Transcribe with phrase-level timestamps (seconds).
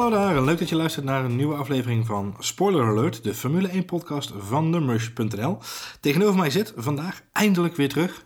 [0.00, 3.68] Hallo daar, leuk dat je luistert naar een nieuwe aflevering van Spoiler Alert, de Formule
[3.68, 5.58] 1 podcast van Nummers.nl.
[6.00, 8.24] Tegenover mij zit vandaag eindelijk weer terug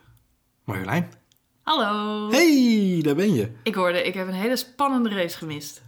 [0.65, 1.13] Marjolein.
[1.63, 2.31] Hallo.
[2.31, 3.51] Hey, daar ben je.
[3.63, 5.83] Ik hoorde, ik heb een hele spannende race gemist.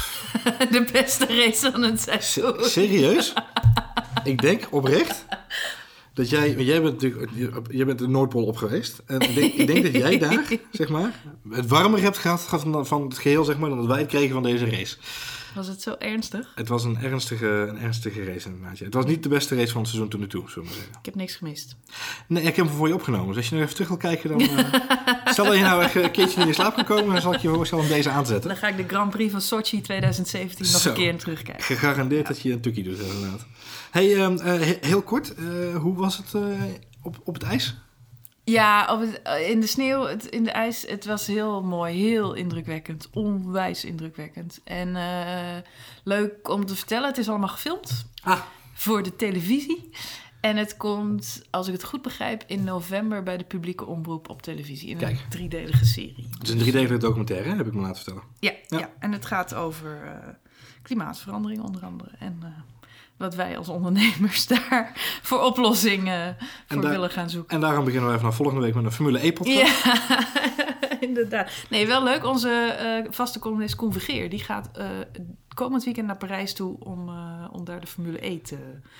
[0.70, 2.64] De beste race van het seizoen.
[2.64, 3.32] Serieus?
[4.24, 5.24] ik denk oprecht
[6.18, 7.30] dat jij, jij bent natuurlijk,
[7.70, 9.02] jij bent de Noordpool op geweest.
[9.06, 12.86] En ik denk, ik denk dat jij daar, zeg maar, het warmer hebt gehad van,
[12.86, 14.96] van het geheel, zeg maar, dan dat wij het kregen van deze race.
[15.54, 16.52] Was het zo ernstig?
[16.54, 18.78] Het was een ernstige, een ernstige race inderdaad.
[18.78, 20.74] Het was niet de beste race van het seizoen tot nu toe, zullen we maar
[20.74, 20.94] zeggen.
[20.98, 21.76] Ik heb niks gemist.
[22.28, 23.26] Nee, ik heb hem voor je opgenomen.
[23.26, 24.40] Dus als je nog even terug wil kijken, dan...
[24.40, 24.74] eh,
[25.32, 27.48] stel dat je nou echt een keertje in slaap kan komen, dan zal ik je
[27.48, 28.48] voorstellen om deze aan te zetten.
[28.48, 30.88] Dan ga ik de Grand Prix van Sochi 2017 nog Zo.
[30.88, 31.64] een keer terugkijken.
[31.64, 33.46] Gegarandeerd dat je een tukkie doet, inderdaad.
[33.98, 35.34] Hey, ehm, eh, he- heel kort.
[35.34, 36.62] eh, hoe was het eh,
[37.02, 37.76] op, op het ijs?
[38.44, 42.34] Ja, op het, in de sneeuw, het, in de ijs, het was heel mooi, heel
[42.34, 43.08] indrukwekkend.
[43.12, 44.60] Onwijs indrukwekkend.
[44.64, 44.96] En
[46.04, 48.40] leuk om te vertellen, het is allemaal gefilmd Ah,
[48.74, 49.90] voor de televisie.
[50.40, 54.42] En het komt, als ik het goed begrijp, in november bij de publieke omroep op
[54.42, 54.88] televisie.
[54.88, 55.12] In Kijk.
[55.12, 56.28] een driedelige serie.
[56.38, 58.22] het is een driedelige documentaire, hè, heb ik me laten vertellen.
[58.40, 58.78] Ja, Ja.
[58.78, 58.90] ja.
[58.98, 59.98] en het gaat over
[60.82, 62.10] klimaatverandering onder andere.
[62.18, 62.42] En
[63.18, 67.54] wat wij als ondernemers daar voor oplossingen voor daar- willen gaan zoeken.
[67.54, 69.84] En daarom beginnen wij vanaf volgende week met een Formule E-podcast.
[69.84, 70.26] Ja,
[71.00, 71.50] inderdaad.
[71.70, 72.24] Nee, wel leuk.
[72.24, 74.86] Onze eh, vaste columnist Koen Vergeer, die gaat eh,
[75.54, 78.56] komend weekend naar Parijs toe om, eh, om daar de Formule E te,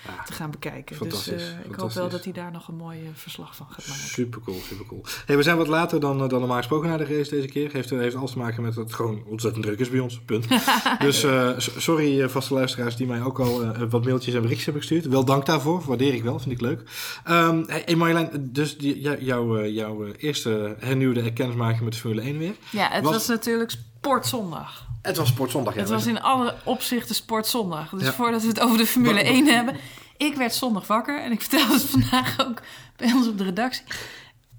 [0.07, 0.23] Ja.
[0.23, 0.95] te gaan bekijken.
[0.95, 3.65] Fantastisch, Dus eh, ik hoop wel dat hij daar nog een mooi eh, verslag van
[3.69, 4.03] gaat maken.
[4.03, 5.01] Super cool, super cool.
[5.25, 7.69] Hey, we zijn wat later dan, eh, dan normaal gesproken naar de race deze keer.
[7.73, 10.19] Heeft, heeft alles te maken met dat het gewoon ontzettend druk is bij ons.
[10.25, 10.47] Punt.
[10.99, 14.65] dus eh, sorry, eh, vaste luisteraars, die mij ook al eh, wat mailtjes en berichtjes
[14.65, 15.05] hebben gestuurd.
[15.05, 16.83] Wel dank daarvoor, waardeer ik wel, vind ik leuk.
[17.23, 21.99] Ehm hey, Marjolein, dus die, jou- jouw, eh, jouw eh, eerste hernieuwde kennismaking met de
[21.99, 22.53] Formule 1 weer.
[22.71, 24.87] Ja, het Was- was, natuurlijk sportzondag.
[25.01, 25.73] Het was Sportzondag.
[25.73, 25.79] ja.
[25.79, 27.89] Het was in alle opzichten sportzondag.
[27.89, 28.13] Dus Ja.
[28.13, 29.75] voordat we het over de Formule Wa- wa- 1 hebben.
[30.17, 32.61] Ik werd zondag wakker en ik vertelde het vandaag ook
[32.95, 33.83] bij ons op de redactie.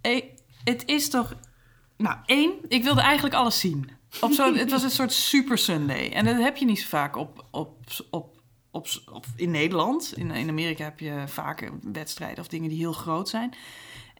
[0.03, 0.35] Hey,
[0.65, 1.35] het is toch...
[1.97, 3.91] Nou, één, ik wilde eigenlijk alles zien.
[4.21, 6.11] Op zo, het was een soort Super Sunday.
[6.13, 7.77] En dat heb je niet zo vaak op, op,
[8.11, 8.35] op,
[8.71, 10.13] op, op, in Nederland.
[10.17, 13.55] In, in Amerika heb je vaak wedstrijden of dingen die heel groot zijn.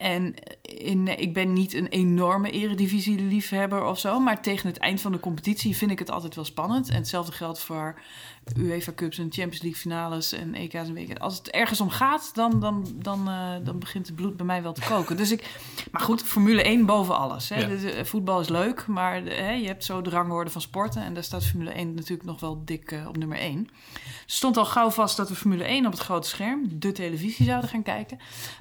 [0.01, 4.21] En in, ik ben niet een enorme eredivisie-liefhebber of zo.
[4.21, 6.89] Maar tegen het eind van de competitie vind ik het altijd wel spannend.
[6.89, 8.01] En hetzelfde geldt voor
[8.57, 11.19] UEFA Cups en Champions League finales en EK's en WK's.
[11.19, 14.63] Als het ergens om gaat, dan, dan, dan, eh, dan begint het bloed bij mij
[14.63, 15.17] wel te koken.
[15.17, 15.59] Dus ik,
[15.91, 17.49] maar goed, Formule 1 boven alles.
[17.49, 17.61] Hè.
[17.61, 17.67] Ja.
[17.67, 21.03] Dus, eh, voetbal is leuk, maar eh, hè, je hebt zo de rangorde van sporten.
[21.03, 23.69] En daar staat Formule 1 natuurlijk nog wel dik op nummer 1.
[23.95, 27.47] Er stond al gauw vast dat we Formule 1 op het grote scherm, de televisie,
[27.47, 28.19] zouden gaan kijken.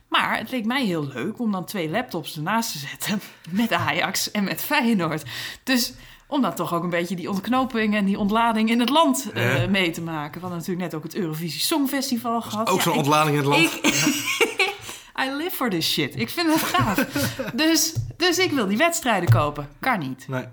[0.07, 3.21] Maar het leek mij heel leuk om dan twee laptops ernaast te zetten.
[3.49, 5.23] Met Ajax en met Feyenoord.
[5.63, 5.93] Dus
[6.29, 9.65] om dan toch ook een beetje die ontknoping en die ontlading in het land eh,
[9.67, 10.33] mee te maken.
[10.33, 12.69] We hadden natuurlijk net ook het Eurovisie Songfestival gehad.
[12.69, 13.73] ook Ja, zo'n ontlading in het land.
[13.73, 13.83] ik,
[15.25, 16.19] I live for this shit.
[16.19, 16.95] Ik vind het gaaf.
[17.53, 19.69] dus, dus ik wil die wedstrijden kopen.
[19.79, 20.25] Kan niet.
[20.27, 20.45] Nee.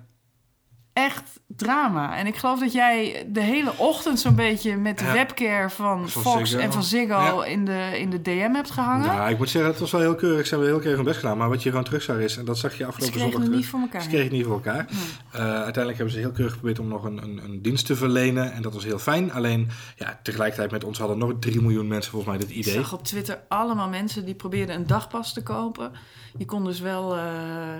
[0.96, 2.16] Echt drama.
[2.16, 5.12] En ik geloof dat jij de hele ochtend zo'n beetje met de Ja.
[5.12, 6.64] webcare van, Van Fox Ziggo.
[6.64, 7.44] en van Ziggo Ja.
[7.44, 9.06] in, de, in de DM hebt gehangen.
[9.06, 10.46] Nou, ik moet zeggen, het was wel heel keurig.
[10.46, 11.38] Ze hebben heel keurig hun best gedaan.
[11.38, 13.48] Maar wat je gewoon terug zag is, en dat zag je Ze afgelopen kregen zondag
[13.50, 14.02] het niet voor elkaar.
[14.02, 14.86] Ze kregen het niet voor elkaar.
[15.32, 18.52] Eh, uiteindelijk hebben ze heel keurig geprobeerd om nog een, een, een dienst te verlenen.
[18.52, 19.32] En dat was heel fijn.
[19.32, 22.74] Alleen, ja, tegelijkertijd met ons hadden nog 3 miljoen mensen volgens mij dit Ik idee.
[22.74, 25.92] zag op Twitter allemaal mensen die probeerden een dagpas te kopen.
[26.38, 27.22] Je kon dus wel eh,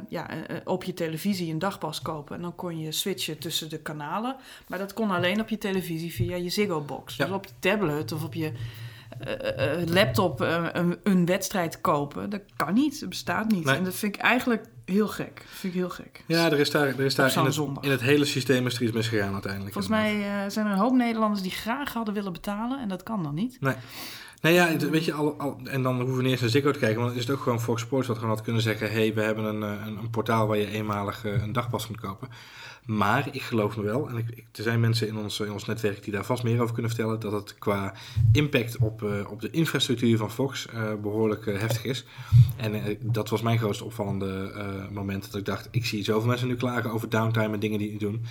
[0.09, 2.37] ja, eh, op je televisie een dagpas kopen.
[2.37, 4.37] En dan kon je switchen tussen de kanalen.
[4.67, 7.17] Maar dat kon alleen op je televisie via je Ziggo-box.
[7.17, 7.25] Ja.
[7.25, 8.53] Dus op je tablet of op je
[9.19, 12.31] eh, eh, laptop eh, een, een wedstrijd kopen.
[12.31, 13.65] Dat kan niet, dat bestaat niet.
[13.65, 13.77] Nee.
[13.77, 15.35] En dat vind ik eigenlijk heel gek.
[15.37, 16.25] Dat vind ik heel gek.
[16.27, 18.83] Ja, er is daar, er is daar in, het, in het hele systeem is er
[18.83, 19.73] iets misgegaan uiteindelijk.
[19.73, 22.81] Volgens mij zijn er een hoop Nederlanders die graag hadden willen betalen.
[22.81, 23.57] En dat kan dan niet.
[23.61, 23.75] Nee.
[24.41, 26.79] Nee, ja, weet je, al, al, en dan hoeven we niet eens naar Ziggo te
[26.79, 29.15] kijken, want dan is het ook gewoon Fox Sports wat gewoon had kunnen zeggen, hey,
[29.15, 32.29] we hebben een, een, een portaal waar je eenmalig een dagpas kunt kopen.
[32.87, 34.17] Maar ik geloof me wel, en
[34.53, 37.21] er zijn mensen in ons, in ons netwerk die daar vast meer over kunnen vertellen,
[37.21, 37.95] dat het qua
[38.33, 42.05] impact op, eh, op de infrastructuur van Fox eh, behoorlijk eh, heftig is.
[42.57, 44.53] En dat was mijn grootst opvallende
[44.93, 47.91] moment, dat ik dacht, ik zie zoveel mensen nu klagen over downtime en dingen die
[47.91, 48.25] niet doen.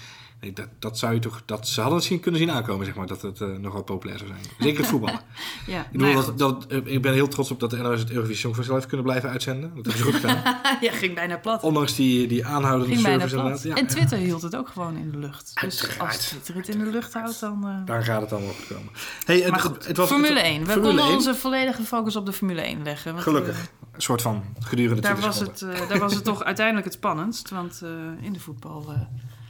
[0.54, 3.08] Dat, dat zou je toch, dat ze hadden het zien, kunnen zien aankomen, zeg maar,
[3.08, 4.42] dat het eh, nogal populair zou zijn.
[4.60, 5.20] Zeker het voetballen.
[5.68, 8.00] Ja, Ik, bedoel, nou dat, dat, eh, ik ben heel trots op dat de NOS
[8.00, 9.72] het Eurovisie Songfestival heeft kunnen blijven uitzenden.
[9.76, 10.42] Dat hebben ze goed gedaan.
[10.82, 11.64] ja, ging bijna plat.
[11.64, 13.64] Ondanks die, die aanhoudende ging bijna service inderdaad.
[13.64, 15.52] Ja, en Twitter hield het ook gewoon in de lucht.
[15.62, 17.68] Dus als Twitter het in de lucht houdt, dan...
[17.68, 18.92] eh, Daar gaat het allemaal goed komen.
[19.26, 20.60] Hey, het, het- goed, het was, Formule het- 1.
[20.60, 23.12] We Formule konden 1, onze volledige focus op de Formule 1 leggen.
[23.12, 23.60] want, Gelukkig.
[23.92, 27.50] Een soort van gedurende daar, 20 was het, daar was het toch uiteindelijk het spannendst.
[27.50, 27.82] Want
[28.22, 28.94] in de voetbal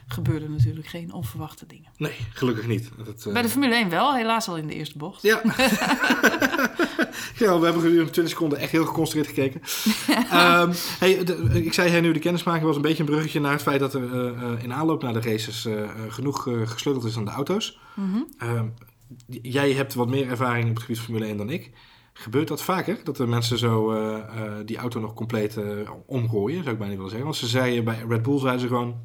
[0.06, 1.90] gebeurden natuurlijk geen onverwachte dingen.
[1.96, 2.90] Nee, gelukkig niet.
[3.04, 5.22] Dat, eh, Bij de Formule 1 wel, helaas al in de eerste bocht.
[5.22, 5.40] Ja.
[7.44, 9.60] ja, we hebben gedurende 20 seconden echt heel geconcentreerd gekeken.
[10.30, 13.52] Ehm, hey, de- ik zei hey, nu de kennismaking was een beetje een bruggetje naar
[13.52, 15.68] het feit dat er eh, eh, in aanloop naar de races
[16.08, 17.78] genoeg gesleuteld is aan de auto's.
[17.94, 18.18] Mhm.
[18.38, 18.66] Ehm,
[19.26, 21.70] jij hebt wat meer ervaring op het gebied van Formule 1 dan ik.
[22.12, 22.98] Gebeurt dat vaker?
[23.04, 23.94] Dat de mensen zo
[24.64, 25.58] die auto nog compleet
[26.06, 27.26] omgooien, zou ik bijna willen zeggen.
[27.28, 28.96] Want ze zeiden bij Red Bull, zeiden ze gewoon,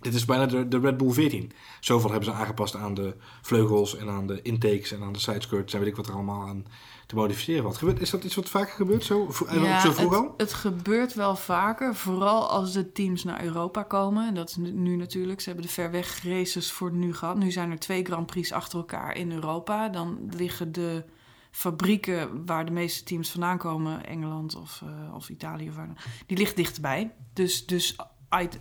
[0.00, 1.52] dit is bijna de, de Red Bull 14.
[1.80, 5.72] Zoveel hebben ze aangepast aan de vleugels en aan de intakes en aan de sideskirts
[5.74, 6.64] en weet ik wat er allemaal aan
[7.06, 7.76] te modificeren valt.
[7.76, 9.04] Gebeurt, is dat iets wat vaker gebeurt?
[9.04, 10.34] Zo, eh, zo vroeg het, al?
[10.36, 14.26] het gebeurt wel vaker, vooral als de teams naar Europa komen.
[14.26, 15.40] En dat is nu- natuurlijk.
[15.40, 17.36] Ze hebben de ver weg races voor nu gehad.
[17.36, 19.88] Nu zijn er twee Grand Prix achter elkaar in Europa.
[19.88, 21.04] Dan liggen de
[21.50, 25.96] fabrieken waar de meeste teams vandaan komen, Engeland of, eh, of Italië, of waar dan-
[26.26, 27.12] die ligt dichterbij.
[27.32, 27.96] Dus, dus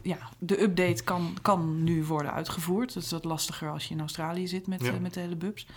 [0.01, 2.93] ja, de update kan, kan nu worden uitgevoerd.
[2.93, 4.91] Dat is wat lastiger als je in Australië zit met, Ja.
[4.93, 5.67] eh, met de hele bubs.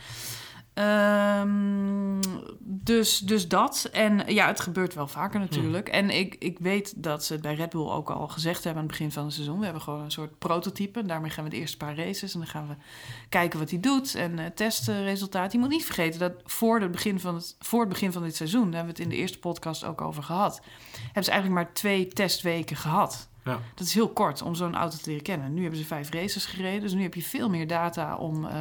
[0.75, 2.20] Ehm,
[2.58, 3.88] dus, dus dat.
[3.92, 5.88] En ja, het gebeurt wel vaker natuurlijk.
[5.88, 8.88] En ik, ik weet dat ze het bij Red Bull ook al gezegd hebben aan
[8.88, 9.58] het begin van het seizoen.
[9.58, 11.04] We hebben gewoon een soort prototype.
[11.06, 12.32] Daarmee gaan we de eerste paar races.
[12.34, 12.75] En dan gaan we
[13.28, 14.14] kijken wat hij doet.
[14.14, 15.52] En eh testen resultaat.
[15.52, 18.37] Je moet niet vergeten dat voor het, begin van het, voor het begin van dit
[18.37, 18.70] seizoen...
[18.70, 20.60] daar hebben we het in de eerste podcast ook over gehad...
[21.04, 23.28] hebben ze eigenlijk maar twee testweken gehad.
[23.50, 23.61] Ja.
[23.75, 25.55] Dat is heel kort om zo'n auto te leren kennen.
[25.55, 26.81] Nu hebben ze vijf races gereden.
[26.81, 28.44] Dus nu heb je veel meer data om...
[28.44, 28.52] eh,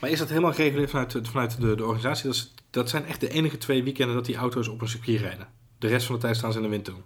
[0.00, 2.24] Maar is dat helemaal gereguleerd vanuit, de- vanuit de, de organisatie?
[2.26, 5.20] Dat, is- dat zijn echt de enige twee weekenden dat die auto's op een circuit
[5.20, 5.48] rijden.
[5.78, 7.02] De rest van de tijd staan ze in de windtunnel.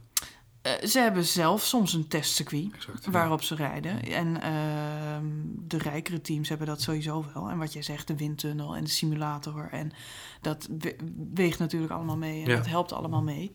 [0.63, 3.07] Eh, ze hebben zelf soms een testcircuit Exact.
[3.07, 4.03] waarop ze rijden.
[4.03, 5.25] En ehm,
[5.67, 7.49] de rijkere teams hebben dat sowieso wel.
[7.49, 9.69] En wat jij zegt, de windtunnel en de simulator.
[9.71, 9.93] En
[10.41, 10.97] dat we-
[11.35, 12.43] weegt natuurlijk allemaal mee.
[12.43, 12.57] En Ja.
[12.57, 13.53] dat helpt allemaal mee.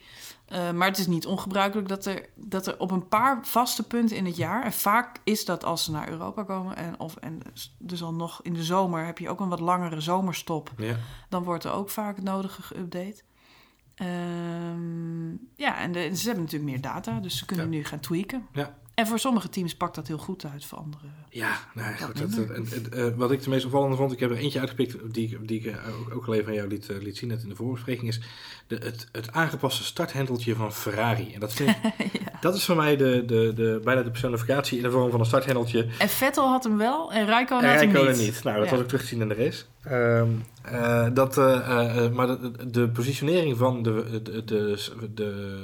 [0.47, 4.15] Eh, maar het is niet ongebruikelijk dat er, dat er op een paar vaste punten
[4.17, 4.63] in het jaar...
[4.63, 6.75] en vaak is dat als ze naar Europa komen...
[6.75, 7.39] en, of, en
[7.79, 10.71] dus al nog in de zomer heb je ook een wat langere zomerstop...
[10.77, 10.95] Ja.
[11.29, 13.25] dan wordt er ook vaak het nodige geüpdate.
[13.95, 17.71] Ehm, ja, en de- ze hebben natuurlijk meer data, dus ze kunnen Ja.
[17.71, 18.47] nu gaan tweaken.
[18.51, 18.77] Ja.
[18.97, 21.03] En voor sommige teams pakt dat heel goed uit, voor andere.
[21.29, 22.17] Ja, nou ja, goed.
[22.17, 25.13] Dat, eh, en- en, wat ik de meest opvallende vond, ik heb er eentje uitgepikt
[25.13, 27.29] die, ik- die ik eh, ook, ook al even aan jou liet, eh, liet zien
[27.29, 28.19] net in de voorbespreking, is
[28.67, 31.33] de, het, het aangepaste starthendeltje van Ferrari.
[31.33, 31.75] En dat, vind ik,
[32.41, 35.25] dat is voor mij de, de, de, bijna de personificatie in de vorm van een
[35.25, 35.87] starthendeltje.
[35.99, 38.17] En Vettel had hem wel en Raikkonen En had hem niet.
[38.17, 38.43] niet.
[38.43, 38.71] Nou, dat Ja.
[38.71, 39.63] was ook terug te zien in de race.
[39.83, 40.29] Ehm,
[40.63, 41.35] eh, dat,
[42.13, 44.77] maar de, de positionering van de, de, de,
[45.13, 45.57] de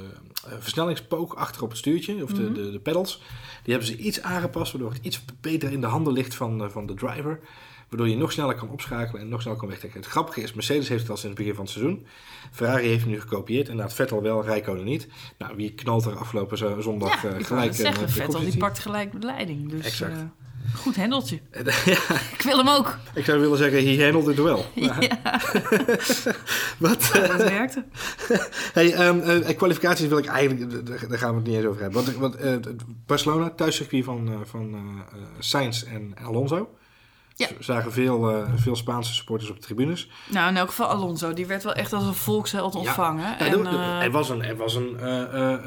[0.58, 2.52] versnellingspook achter op het stuurtje, of de, Mhm.
[2.54, 3.22] de, de pedals,
[3.62, 6.68] die hebben ze iets aangepast, waardoor het iets beter in de handen ligt van, eh,
[6.70, 7.40] van de driver.
[7.88, 10.00] Waardoor je nog sneller kan opschakelen en nog sneller kan wegtrekken.
[10.00, 12.06] Het grappige is, Mercedes heeft het al sinds het begin van het seizoen.
[12.52, 13.68] Ferrari heeft hem nu gekopieerd.
[13.68, 15.08] En het Vettel wel, Rijkonen niet.
[15.38, 18.56] Nou, wie knalt er afgelopen zo- zondag Ja, eh, ik gelijk eh, zeggen, Vettel die
[18.56, 19.70] pakt gelijk de leiding.
[19.70, 20.12] Dus Exact.
[20.64, 21.40] Eh, goed hendeltje.
[21.84, 21.98] ja,
[22.32, 22.98] Ik wil hem ook.
[23.14, 24.64] ik zou willen zeggen, he handled it well.
[24.74, 24.98] Ja,
[26.78, 27.84] Wat, eh, dat werkte.
[28.72, 32.04] Hey, ehm, eh, kwalificaties wil ik eigenlijk, daar gaan we het niet eens over hebben.
[32.04, 32.56] Want, want eh,
[33.06, 36.68] Barcelona, thuiscircuit van, eh, van eh, eh, Sainz en Alonso.
[37.36, 37.46] Ja.
[37.58, 40.08] Zagen veel, eh, veel Spaanse supporters op de tribunes.
[40.30, 41.32] Nou, in elk geval Alonso.
[41.32, 43.22] Die werd wel echt als een volksheld ontvangen.
[43.22, 45.08] Ja, en, er- eh, er was, een, er was een, eh,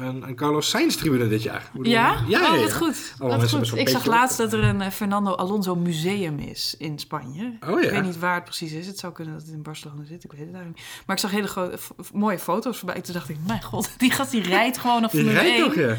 [0.06, 1.70] een, een Carlos Sainz tribune dit jaar.
[1.72, 2.16] Bedoel, Ja?
[2.28, 2.74] Ja, oh, wat ja.
[2.74, 3.14] goed.
[3.18, 4.06] Wat Ik zag op.
[4.06, 7.56] laatst dat er een Fernando Alonso museum is in Spanje.
[7.68, 7.86] Oh ja.
[7.86, 8.86] Ik weet niet waar het precies is.
[8.86, 10.24] Het zou kunnen dat het in Barcelona zit.
[10.24, 11.02] Ik weet het eigenlijk niet.
[11.06, 11.78] Maar ik zag hele
[12.12, 13.00] mooie foto's voorbij.
[13.00, 15.64] Toen dacht ik, mijn god, die gast die rijdt gewoon Formule rijdt 1.
[15.64, 15.94] toch, ja.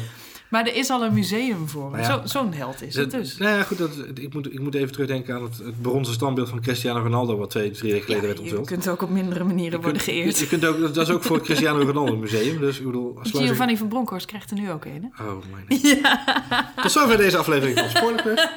[0.50, 1.90] Maar er is al een museum voor.
[1.92, 2.00] hem.
[2.00, 2.06] Ja.
[2.06, 3.36] Zo- Zo'n held is het dus.
[3.36, 6.48] Nou ja, goed, dat, ik, moet, ik moet even terugdenken aan het, het bronzen standbeeld
[6.48, 7.36] van Cristiano Ronaldo...
[7.36, 8.66] wat twee, drie weken geleden Ja, werd je onthuld.
[8.82, 10.38] kunt ook op mindere manieren Je worden kunt- geëerd.
[10.38, 12.58] Je kunt ook, dat is ook voor het Cristiano Ronaldo Museum.
[12.60, 13.18] Dus ik bedoel...
[13.22, 15.12] Giovanni van Bronckhorst krijgt er nu ook een.
[15.12, 15.24] Hè?
[15.24, 15.36] Oh,
[15.68, 15.80] mijn
[16.82, 18.50] Tot zover deze aflevering van Spoilerclub.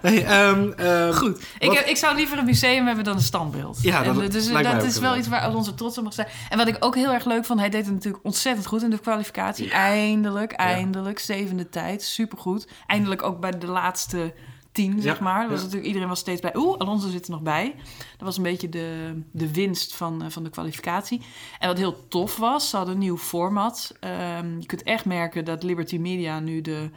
[0.00, 1.42] Hey, ehm, ehm, Goed.
[1.58, 3.78] Ik, heb- ik zou liever een museum hebben dan een standbeeld.
[3.82, 6.26] Ja, En dat dus, dat is wel iets waar Alonso trots op mag zijn.
[6.48, 8.90] En wat ik ook heel erg leuk vond, hij deed het natuurlijk ontzettend goed in
[8.90, 9.66] de kwalificatie.
[9.66, 9.72] Ja.
[9.72, 11.18] Eindelijk, eindelijk.
[11.28, 12.68] Zevende tijd, supergoed.
[12.86, 14.34] Eindelijk ook bij de laatste
[14.72, 15.40] tien, zeg Ja, maar.
[15.40, 15.64] Dat was ja.
[15.64, 17.74] natuurlijk, iedereen was steeds bij, oeh, Alonso zit er nog bij.
[17.98, 21.20] Dat was een beetje de, de winst van, eh, van de kwalificatie.
[21.58, 23.94] En wat heel tof was, ze hadden een nieuw format.
[24.00, 26.90] Ehm, je kunt echt merken dat Liberty Media nu de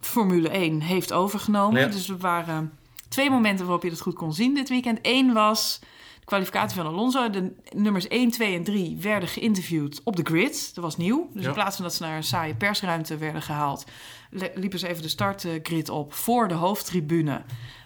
[0.00, 1.80] Formule 1 heeft overgenomen.
[1.80, 1.86] Ja.
[1.86, 2.78] Dus er waren
[3.08, 4.98] twee momenten waarop je dat goed kon zien dit weekend.
[5.02, 5.80] Eén was
[6.20, 7.30] de kwalificatie van Alonso.
[7.30, 10.74] De nummers 1, 2 en 3 werden geïnterviewd op de grid.
[10.74, 11.30] Dat was nieuw.
[11.32, 11.48] Dus Ja.
[11.48, 13.84] in plaats van dat ze naar een saaie persruimte werden gehaald...
[14.54, 17.42] liepen ze even de startgrid op voor de hoofdtribune.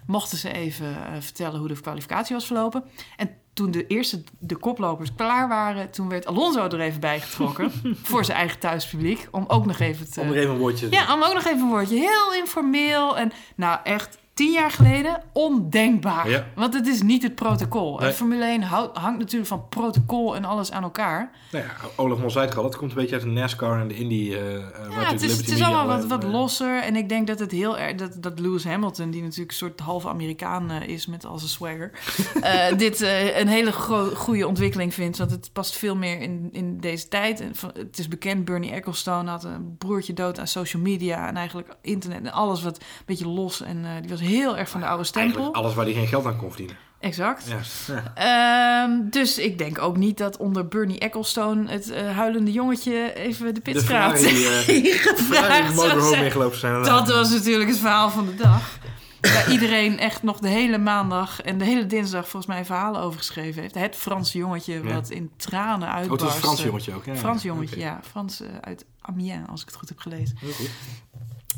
[0.07, 2.85] Mochten ze even eh, vertellen hoe de kwalificatie was verlopen.
[3.17, 5.91] En toen de eerste de koplopers klaar waren...
[5.91, 7.73] toen werd Alonso er even bijgetrokken
[8.03, 9.29] voor zijn eigen thuispubliek...
[9.31, 10.21] om ook nog even te...
[10.21, 11.97] om er even een woordje te Ja, om ook nog even een woordje.
[11.97, 13.19] Heel informeel.
[13.19, 16.29] En nou, echt Tien jaar geleden ondenkbaar.
[16.31, 16.47] Ja.
[16.55, 18.01] Want het is niet het protocol.
[18.01, 18.15] En.
[18.15, 21.31] Formule 1 houdt- hangt natuurlijk van protocol en alles aan elkaar.
[21.53, 23.89] Nou ja, Olaf Mol zei het al, het komt een beetje uit de NASCAR en
[23.89, 24.15] de Indy.
[24.15, 26.83] Ja, natuurlijk het is, het is allemaal al, wat, wat eh, losser.
[26.83, 27.95] En ik denk dat het heel erg...
[27.95, 31.51] Dat, dat Lewis Hamilton, die natuurlijk een soort halve Amerikaan eh, is met al zijn
[31.51, 31.91] swagger...
[32.77, 33.01] dit
[33.35, 33.73] een hele
[34.15, 35.19] goede ontwikkeling vindt.
[35.19, 37.41] Want het past veel meer in, in deze tijd.
[37.41, 41.29] En het is bekend, Bernie Ecclestone had een broertje dood aan social media...
[41.29, 43.63] en eigenlijk internet en alles wat een beetje los.
[43.63, 45.31] En die was heel erg van de oude stempel.
[45.31, 46.77] Eigenlijk alles waar hij geen geld aan kon verdienen.
[47.01, 47.47] Exact.
[47.49, 47.59] Ja.
[47.95, 48.83] Ja.
[48.85, 51.71] Ehm, dus ik denk ook niet dat onder Bernie Ecclestone...
[51.71, 54.97] het eh, huilende jongetje even de De pitstraat Ferrari, eh,
[55.31, 56.83] Ferrari gevraagd zou zijn.
[56.83, 58.79] Dat was natuurlijk het verhaal van de dag.
[59.21, 63.19] Waar iedereen echt nog de hele maandag en de hele dinsdag volgens mij verhalen over
[63.19, 63.75] geschreven heeft.
[63.75, 64.95] Het Franse jongetje Ja.
[64.95, 66.13] wat in tranen Oh, uitbarstte.
[66.13, 67.05] het was een Frans jongetje ook.
[67.05, 68.01] Ja, Frans jongetje, ja.
[68.11, 70.37] Frans eh, uit Amiens, als ik het goed heb gelezen.
[70.41, 70.71] Heel goed.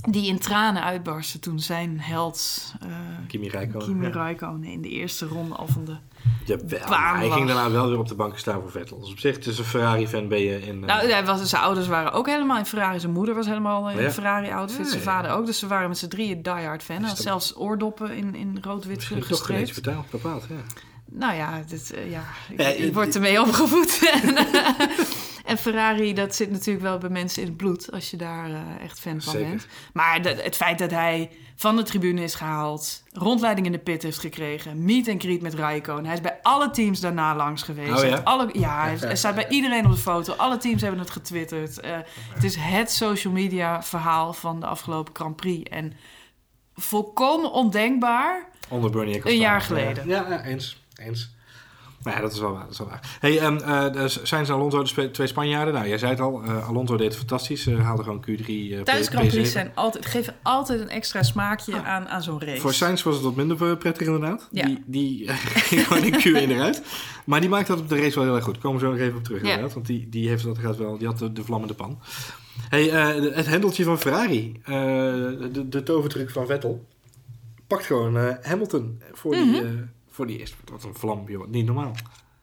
[0.09, 2.89] Die in tranen uitbarstte toen zijn held eh
[3.29, 3.87] Kimi Räikkönen.
[3.87, 4.13] Kimi ja.
[4.13, 5.97] Räikkönen in de eerste ronde al van de...
[6.45, 9.01] Jawel, hij ging daarna wel weer op de bank staan voor Vettel.
[9.01, 10.81] Dus op zich, is een Ferrari-fan ben je in...
[10.81, 13.01] eh, Nou, hij was, zijn ouders waren ook helemaal in Ferrari.
[13.01, 14.05] Zijn moeder was helemaal in Ja.
[14.05, 14.85] een Ferrari-outfit.
[14.85, 15.47] Ja, Zijn vader ook.
[15.47, 16.99] Dus ze waren met z'n drieën diehard fan.
[16.99, 19.73] Hij had zelfs oordoppen in, in rood-wit misschien toch gestreept.
[19.73, 20.45] vertaald, bepaald.
[20.49, 20.55] Ja.
[21.11, 23.99] Nou ja, dit, eh, ja ik, ik word ermee opgevoed.
[25.57, 27.93] en, en Ferrari, dat zit natuurlijk wel bij mensen in het bloed...
[27.93, 29.49] als je daar eh, echt fan van Zeker.
[29.49, 29.67] bent.
[29.93, 33.03] Maar de- het feit dat hij van de tribune is gehaald...
[33.13, 34.85] rondleiding in de pit heeft gekregen...
[34.85, 36.05] meet and greet met Raikkonen.
[36.05, 38.03] Hij is bij alle teams daarna langs geweest.
[38.03, 38.21] Oh ja?
[38.25, 40.33] Alle, ja, hij, staat bij iedereen op de foto.
[40.33, 41.81] Alle teams hebben het getwitterd.
[41.81, 41.97] Eh,
[42.35, 45.71] het is het social media verhaal van de afgelopen Grand Prix.
[45.71, 45.93] En
[46.75, 48.49] volkomen ondenkbaar...
[48.69, 49.35] Onder Bernie Ecclestone.
[49.45, 50.09] Een jaar geleden.
[50.09, 50.85] Ja, ja, eens.
[50.95, 51.36] Eens.
[52.07, 52.63] Nou ja, dat is wel waar.
[52.63, 53.17] Dat is wel waar.
[53.21, 55.75] Hey, en dus zijn ze Alonso de twee Spanjaarden?
[55.75, 56.43] Nou, jij zei het al.
[56.43, 57.63] eh, Alonso deed het fantastisch.
[57.63, 59.31] Ze haalde gewoon Q3 eh, Thuis Grand P7.
[59.31, 61.85] Prix zijn altijd, geven altijd een extra smaakje Ja.
[61.85, 62.61] aan, aan zo'n race.
[62.61, 64.49] Voor Sainz was het wat minder prettig inderdaad.
[64.51, 64.65] Ja.
[64.67, 65.29] Die, die
[65.69, 66.83] ging gewoon in Q1 eruit.
[67.25, 68.59] Maar die maakte dat op de race wel heel erg goed.
[68.59, 69.47] Komen we zo nog even op terug Ja.
[69.49, 69.75] inderdaad.
[69.75, 71.99] Want die, die, heeft dat gaat wel, die had de, de vlam in de pan.
[72.69, 72.85] Hey,
[73.33, 74.61] het hendeltje van Ferrari.
[74.65, 76.87] de, de tovertruc van Vettel.
[77.67, 79.75] Pakt gewoon Hamilton voor, die, Mhm.
[80.17, 80.57] Voor die eerste.
[80.73, 81.47] Wat een vlam, joh.
[81.49, 81.93] Niet normaal.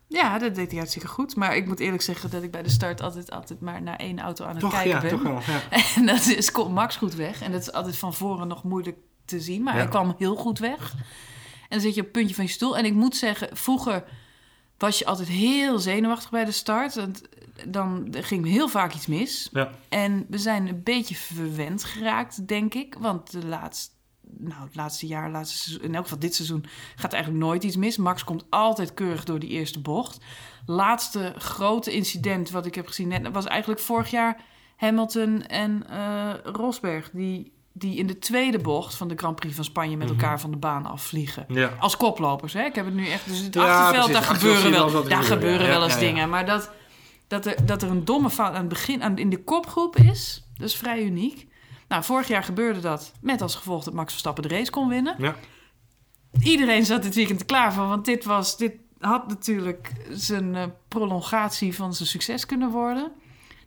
[0.07, 1.35] Ja, dat deed hij hartstikke goed.
[1.35, 4.19] Maar ik moet eerlijk zeggen dat ik bij de start altijd, altijd maar naar één
[4.19, 5.09] auto aan het Toch, kijken ja, ben.
[5.09, 5.39] toch wel.
[5.47, 5.61] Ja.
[5.95, 7.41] En dat is, komt Max goed weg.
[7.41, 9.63] En dat is altijd van voren nog moeilijk te zien.
[9.63, 9.79] Maar Ja.
[9.79, 10.93] hij kwam heel goed weg.
[10.93, 10.99] En
[11.69, 12.77] dan zit je op het puntje van je stoel.
[12.77, 14.03] En ik moet zeggen, vroeger
[14.77, 16.95] was je altijd heel zenuwachtig bij de start.
[16.95, 17.21] Want
[17.67, 19.49] dan ging heel vaak iets mis.
[19.53, 19.71] Ja.
[19.89, 22.95] En we zijn een beetje verwend geraakt, denk ik.
[22.99, 23.92] Want de laatste,
[24.37, 26.65] nou, het laatste jaar, laatste seizoen, in elk geval dit seizoen,
[26.95, 27.97] gaat eigenlijk nooit iets mis.
[27.97, 30.17] Max komt altijd keurig door die eerste bocht.
[30.65, 34.41] Laatste grote incident wat ik heb gezien net was eigenlijk vorig jaar
[34.75, 37.09] Hamilton en eh, Rosberg.
[37.13, 40.19] Die, die in de tweede bocht van de Grand Prix van Spanje met Mhm.
[40.19, 41.45] elkaar van de baan afvliegen.
[41.47, 41.73] Ja.
[41.79, 42.63] Als koplopers, hè?
[42.63, 43.27] Ik heb het nu echt...
[43.27, 44.27] Dus het Ja, achterveld, precies.
[44.27, 45.71] daar gebeuren wel, daar gebeuren ja.
[45.71, 46.29] wel eens dingen.
[46.29, 46.71] Maar dat,
[47.27, 50.47] dat, er, dat er een domme fout aan het begin aan, in de kopgroep is,
[50.57, 51.47] dat is vrij uniek.
[51.87, 55.15] Nou, vorig jaar gebeurde dat met als gevolg dat Max Verstappen de race kon winnen.
[55.17, 55.35] Ja.
[56.39, 61.75] Iedereen zat dit weekend klaar voor, want dit, was, dit had natuurlijk zijn eh, prolongatie
[61.75, 63.11] van zijn succes kunnen worden.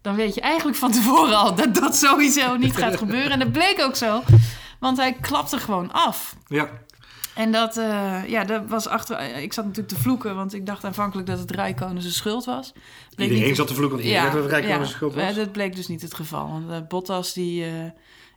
[0.01, 3.31] Dan weet je eigenlijk van tevoren al dat dat sowieso niet gaat gebeuren.
[3.31, 4.23] En dat bleek ook zo,
[4.81, 6.37] want hij klapte gewoon af.
[6.47, 6.69] ja.
[7.37, 9.17] En dat, eh, ja, dat was achter.
[9.17, 12.45] eh, Ik zat natuurlijk te vloeken, want ik dacht aanvankelijk dat het Rijkonen zijn schuld
[12.45, 12.73] was.
[13.15, 13.97] Bleek Iedereen niet- zat te vloeken.
[13.97, 15.35] want iedereen dat het Rijkonen ja, zijn schuld maar was.
[15.35, 16.49] dat bleek dus niet het geval.
[16.49, 17.71] Want eh, Bottas die, eh,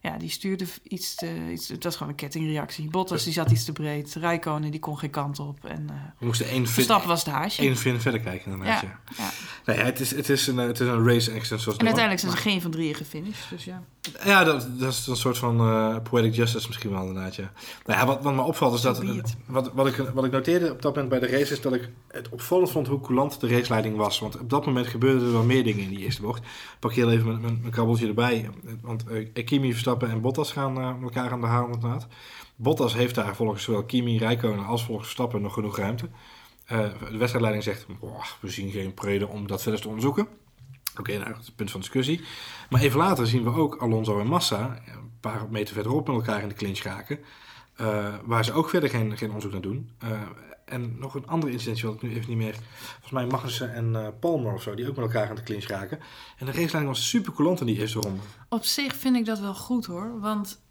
[0.01, 1.49] ja, die stuurde iets te.
[1.51, 2.89] Iets, het was gewoon een kettingreactie.
[2.89, 4.13] Bottas die zat iets te breed.
[4.19, 5.65] Rijkonen die kon geen kant op.
[5.65, 7.75] En eh We moesten één fin, Verstappen was het haasje.
[7.75, 8.81] fin verder kijken inderdaad.
[8.81, 9.23] ja, Ja.
[9.23, 9.29] ja.
[9.65, 11.85] Nou ja, het is, het is, een, eh, het is een race accident zoals En
[11.85, 13.49] uiteindelijk zijn ze geen van drieën gefinished.
[13.49, 13.83] Dus ja.
[14.23, 17.51] Ja, dat, dat is een soort van eh, poetic justice misschien wel inderdaad, ja.
[17.85, 19.03] Nou ja, wat, wat me opvalt is dat...
[19.45, 21.89] Wat, wat, ik, wat ik noteerde op dat moment bij de race is dat ik
[22.07, 24.19] het opvallend vond hoe coulant de raceleiding was.
[24.19, 26.39] Want op dat moment gebeurden er wel meer dingen in die eerste bocht.
[26.43, 28.49] Ik pak heel even mijn, mijn, erbij.
[28.81, 32.07] Want eh, Kimi, Verstappen en Bottas gaan eh, elkaar aan de haal inderdaad.
[32.55, 36.09] Bottas heeft daar volgens zowel Kimi, Räikkönen als volgens Verstappen nog genoeg ruimte.
[36.67, 40.27] De wedstrijdleiding zegt, "Boah, we zien geen reden om dat verder te onderzoeken.
[40.99, 42.21] Oké, nou, dat is het punt van discussie.
[42.69, 46.41] Maar even later zien we ook Alonso en Massa een paar meter verderop met elkaar
[46.41, 47.19] in de clinch raken.
[47.75, 49.89] eh, waar ze ook verder geen, geen onderzoek naar doen.
[49.99, 50.21] Eh,
[50.65, 52.55] en nog een ander incidentje wat ik nu even niet meer...
[52.91, 55.67] Volgens mij Magnussen en eh, Palmer of zo, die ook met elkaar aan de clinch
[55.67, 55.99] raken.
[56.37, 58.21] En de raceleiding was super coulant in die eerste ronde.
[58.49, 60.19] Op zich vind ik dat wel goed hoor.
[60.19, 60.61] Want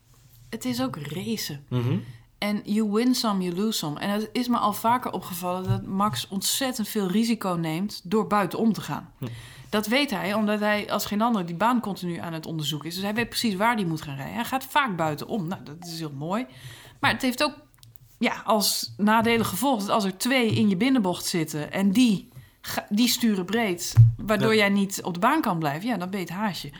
[0.50, 1.64] het is ook racen.
[1.68, 1.98] Mhm.
[2.38, 4.00] En you win some, you lose some.
[4.00, 8.72] En het is me al vaker opgevallen dat Max ontzettend veel risico neemt door buitenom
[8.72, 9.12] te gaan.
[9.18, 9.26] Hm.
[9.70, 12.94] Dat weet hij, omdat hij als geen ander die baan continu aan het onderzoeken is.
[12.94, 14.34] Dus hij weet precies waar hij moet gaan rijden.
[14.34, 15.46] Hij gaat vaak buitenom.
[15.48, 16.46] Nou, dat is heel mooi.
[17.00, 17.54] Maar het heeft ook
[18.18, 22.28] ja, als nadelig gevolg dat als er twee in je binnenbocht zitten en die,
[22.88, 24.58] die sturen breed, waardoor Ja.
[24.58, 26.70] jij niet op de baan kan blijven, ja, dan ben je het haasje.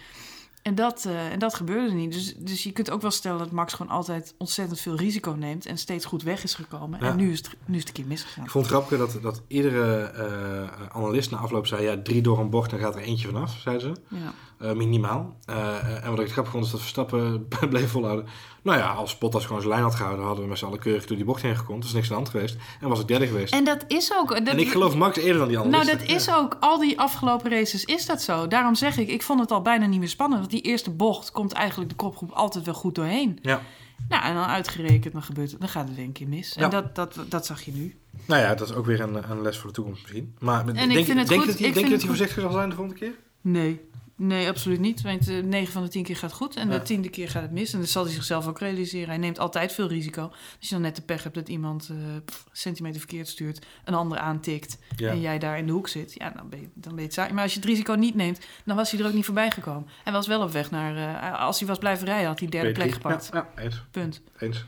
[0.68, 2.12] En dat, eh, en dat gebeurde niet.
[2.12, 5.66] Dus, dus je kunt ook wel stellen dat Max gewoon altijd ontzettend veel risico neemt
[5.66, 7.00] en steeds goed weg is gekomen.
[7.00, 7.06] Ja.
[7.06, 8.44] En nu is, het, nu is het een keer misgegaan.
[8.44, 11.82] Ik vond het grappig dat, dat iedere eh, analist na afloop zei...
[11.82, 14.16] ja, drie door een bocht, dan gaat er eentje vanaf, zeiden ze.
[14.16, 14.34] Ja.
[14.58, 15.36] Eh, minimaal.
[15.44, 18.26] Eh, en wat ik grappig vond, is dat Verstappen bleef volhouden.
[18.62, 20.24] Nou ja, als Bottas gewoon zijn lijn had gehouden...
[20.24, 21.80] hadden we met z'n allen keurig door die bocht heen gekomen.
[21.82, 22.56] Er is niks aan de hand geweest.
[22.80, 23.52] En was ik derde geweest.
[23.52, 24.44] En, En dat is ook.
[24.46, 25.98] Dat, ik geloof Max eerder dan die Nou, analisten.
[25.98, 26.56] dat is ook.
[26.60, 28.46] Al die afgelopen races is dat zo.
[28.46, 30.40] Daarom zeg ik, ik vond het al bijna niet meer spannend.
[30.40, 33.38] Want die eerste bocht komt eigenlijk de kopgroep altijd wel goed doorheen.
[33.42, 33.60] Ja.
[34.08, 35.60] Nou, en dan uitgerekend, dan gebeurt het.
[35.60, 36.56] Dan gaat het een keer mis.
[36.56, 37.96] En dat, dat, dat zag je nu.
[38.26, 40.34] Nou ja, dat is ook weer een, een les voor de toekomst misschien.
[40.38, 42.42] Maar ik denk, vind het denk, goed- hij, ik denk vind dat het hij voorzichtig
[42.42, 43.12] zal zijn de volgende keer?
[43.40, 43.80] Nee.
[44.20, 45.00] Nee, absoluut niet.
[45.02, 46.56] Want eh 9 van de 10 keer gaat goed.
[46.56, 46.78] En Ja.
[46.78, 47.72] de tiende keer gaat het mis.
[47.72, 49.08] En dat zal hij zichzelf ook realiseren.
[49.08, 50.22] Hij neemt altijd veel risico.
[50.22, 53.94] Als je dan net de pech hebt dat iemand eh, pff, centimeter verkeerd stuurt, een
[53.94, 55.10] ander aantikt Ja.
[55.10, 57.12] en jij daar in de hoek zit, ja, dan ben je, dan ben je het
[57.14, 57.32] saai.
[57.32, 59.88] Maar als je het risico niet neemt, dan was hij er ook niet voorbij gekomen.
[60.04, 60.96] Hij was wel op weg naar,
[61.32, 63.28] eh, als hij was blijven rijden, had hij derde plek gepakt.
[63.32, 63.82] Ja, ja, eens.
[63.90, 64.22] Punt.
[64.38, 64.64] eens.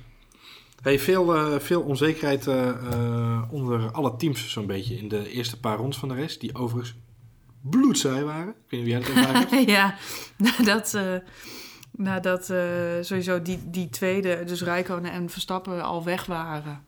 [0.83, 5.61] Hey, veel, eh, veel onzekerheid eh, eh, onder alle teams zo'n beetje in de eerste
[5.61, 6.39] paar rondes van de race.
[6.39, 6.95] Die overigens
[7.61, 8.49] bloedsaai waren.
[8.49, 9.71] Ik weet niet hoe jij dat ervaren hebt.
[9.79, 9.95] ja,
[10.37, 11.17] nadat, eh
[11.93, 12.63] nadat eh,
[13.01, 16.85] sowieso die, die tweede, dus Rijkonen en Verstappen al weg waren.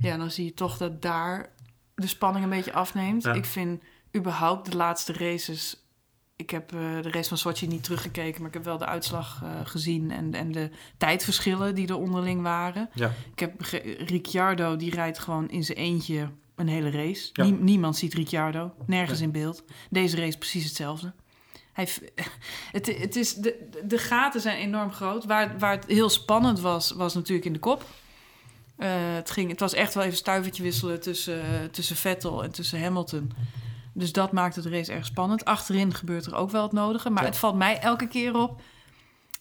[0.00, 1.50] Ja, dan zie je toch dat daar
[1.94, 3.22] de spanning een beetje afneemt.
[3.22, 3.32] Ja.
[3.32, 3.82] Ik vind
[4.16, 5.76] überhaupt de laatste races...
[6.36, 9.42] Ik heb eh, de race van Sochi niet teruggekeken, maar ik heb wel de uitslag
[9.42, 10.10] eh, gezien...
[10.10, 12.90] En, en de tijdverschillen die er onderling waren.
[12.94, 13.10] Ja.
[13.32, 13.60] Ik heb
[13.98, 17.30] Ricciardo, die rijdt gewoon in zijn eentje een hele race.
[17.32, 17.44] Ja.
[17.44, 19.26] Nie- niemand ziet Ricciardo, nergens Nee.
[19.28, 19.64] in beeld.
[19.90, 21.12] Deze race precies hetzelfde.
[21.72, 21.88] Hij,
[22.72, 25.24] het, het is, de, de gaten zijn enorm groot.
[25.24, 27.84] Waar, waar het heel spannend was, was natuurlijk in de kop.
[28.76, 32.82] Eh, het, ging, het was echt wel even stuivertje wisselen tussen, tussen Vettel en tussen
[32.82, 33.32] Hamilton.
[33.94, 35.44] Dus dat maakte de race erg spannend.
[35.44, 37.10] Achterin gebeurt er ook wel het nodige.
[37.10, 37.28] Maar Ja.
[37.28, 38.60] het valt mij elke keer op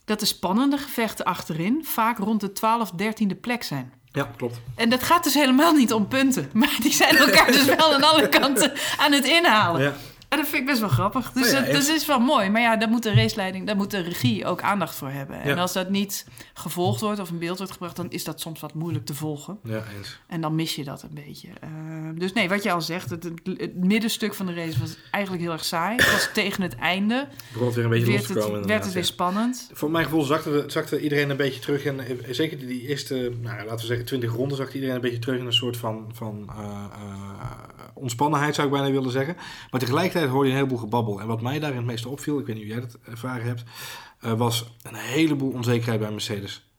[0.05, 3.93] dat de spannende gevechten achterin vaak rond de 12, 13e plek zijn.
[4.13, 4.60] Ja, klopt.
[4.76, 6.50] En dat gaat dus helemaal niet om punten.
[6.54, 9.82] Maar die zijn elkaar dus wel aan alle kanten aan het inhalen.
[9.82, 9.93] Ja.
[10.31, 11.31] En dat vind ik best wel grappig.
[11.31, 12.49] Dus ja, dat, is wel mooi.
[12.49, 15.41] Maar ja, daar moet de raceleiding, daar moet de regie ook aandacht voor hebben.
[15.41, 18.59] En als dat niet gevolgd wordt of in beeld wordt gebracht, dan is dat soms
[18.59, 19.59] wat moeilijk te volgen.
[19.63, 20.19] Ja, eens.
[20.27, 21.47] En dan mis je dat een beetje.
[21.61, 21.69] Eh,
[22.15, 25.43] dus nee, wat je al zegt, het, het, het middenstuk van de race was eigenlijk
[25.43, 25.95] heel erg saai.
[25.95, 27.27] Het was tegen het einde.
[27.51, 28.51] Begon het weer een beetje los Werd te het, komen.
[28.51, 29.69] werd inderdaad, het weer spannend.
[29.73, 31.85] Voor mijn gevoel zakte, zakte iedereen een beetje terug.
[31.85, 35.01] En eh, zeker die, die eerste, nou, laten we zeggen, 20 ronden, zakte iedereen een
[35.01, 39.35] beetje terug in een soort van, van eh, eh, ontspannenheid, zou ik bijna willen zeggen.
[39.71, 41.21] Maar tegelijkertijd hoorde je een heleboel gebabbel.
[41.21, 43.63] En wat mij daarin het meeste opviel, ik weet niet hoe jij dat ervaren hebt,
[44.19, 46.69] eh, was een heleboel onzekerheid bij Mercedes.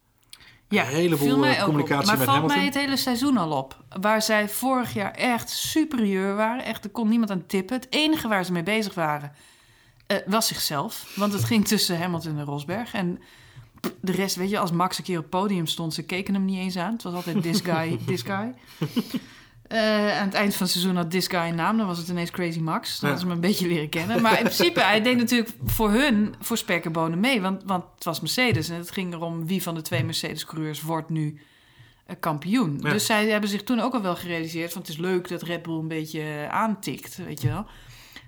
[0.69, 1.65] Ja, een heleboel viel mij ook op.
[1.65, 2.57] communicatie Maar met valt Hamilton.
[2.57, 3.85] mij het hele seizoen al op.
[4.01, 6.65] Waar zij vorig jaar echt superieur waren.
[6.65, 7.77] Echt, er kon niemand aan tippen.
[7.77, 9.33] Het enige waar ze mee bezig waren
[10.07, 11.13] eh, was zichzelf.
[11.17, 12.95] Want het ging tussen Hamilton en Rosberg.
[12.95, 13.21] En
[14.01, 15.95] de rest, weet je, als Max een keer op het podium stond...
[15.95, 16.93] ze keken hem niet eens aan.
[16.93, 18.55] Het was altijd this guy, this guy.
[19.69, 21.77] Eh, aan het eind van het seizoen had this guy een naam.
[21.77, 22.99] Dan was het ineens Crazy Max.
[23.01, 23.15] Dan Ja.
[23.15, 24.23] hadden ze hem een beetje leren kennen.
[24.23, 27.41] Maar in principe, hij deed natuurlijk voor hun, voor spek en bonen mee.
[27.41, 28.69] Want, want het was Mercedes.
[28.69, 31.41] En het ging erom wie van de twee Mercedes-coureurs wordt nu
[32.07, 32.79] eh, kampioen.
[32.83, 32.91] Ja.
[32.91, 34.73] Dus zij hebben zich toen ook al wel gerealiseerd...
[34.73, 37.67] van het is leuk dat Red Bull een beetje aantikt, weet je wel.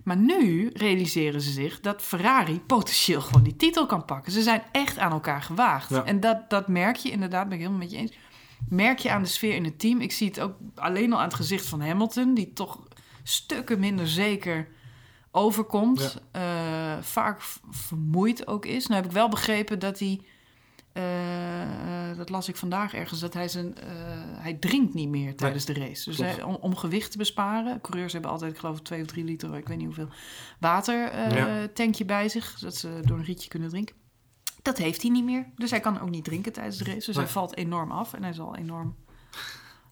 [0.05, 4.33] Maar nu realiseren ze zich dat Ferrari potentieel gewoon die titel kan pakken.
[4.33, 5.91] Ze zijn echt aan elkaar gewaagd.
[5.91, 6.05] Ja.
[6.05, 8.13] En dat, dat merk je inderdaad, ben ik helemaal met je eens.
[8.69, 10.01] Merk je aan de sfeer in het team.
[10.01, 12.79] Ik zie het ook alleen al aan het gezicht van Hamilton, die toch
[13.23, 14.69] stukken minder zeker
[15.31, 16.01] overkomt.
[16.33, 16.43] Eh,
[17.01, 18.87] vaak vermoeid ook is.
[18.87, 20.21] Nou heb ik wel begrepen dat hij.
[20.93, 23.79] eh, dat las ik vandaag ergens, dat hij zijn.
[23.79, 26.05] eh, hij drinkt niet meer tijdens de race.
[26.11, 27.81] Dus hij, om, om gewicht te besparen.
[27.81, 30.09] Coureurs hebben altijd, ik geloof, twee of drie liter, ik weet niet hoeveel,
[30.61, 31.69] water eh, Ja.
[31.75, 32.55] tankje bij zich.
[32.59, 33.95] Zodat ze door een rietje kunnen drinken.
[34.65, 35.47] Dat heeft hij niet meer.
[35.57, 36.97] Dus hij kan ook niet drinken tijdens de race.
[37.07, 37.25] Dus Nee.
[37.25, 38.95] hij valt enorm af en hij zal enorm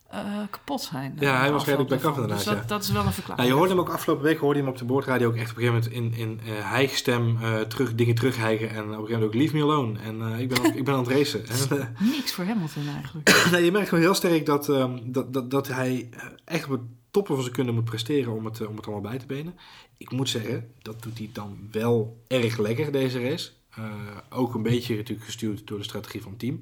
[0.09, 1.17] eh, kapot zijn.
[1.19, 2.29] Ja, eh, hij de was redelijk back-up daarvan.
[2.29, 3.39] Dus inderdaad, dat, dat is wel een verklaring.
[3.39, 5.51] Nou, je hoorde hem ook afgelopen week, hoorde je hem op de boordradio ook echt
[5.51, 8.69] op een gegeven moment in, in eh, hijgstem eh, terug, dingen terughijgen.
[8.71, 9.99] En op een gegeven moment ook leave me alone.
[9.99, 11.45] En eh, ik, ben aan, ik ben aan het racen.
[11.49, 13.45] En, eh, Niks voor Hamilton eigenlijk.
[13.53, 16.71] nee, je merkt gewoon heel sterk dat, ehm, dat, dat, dat hij eh, echt op
[16.71, 16.81] het
[17.11, 19.55] toppen van zijn kunnen moet presteren om het, eh, om het allemaal bij te benen.
[19.97, 23.51] Ik moet zeggen, dat doet hij dan wel erg lekker, deze race.
[23.77, 23.85] Eh,
[24.31, 26.59] ook een beetje natuurlijk gestuurd door de strategie van het team.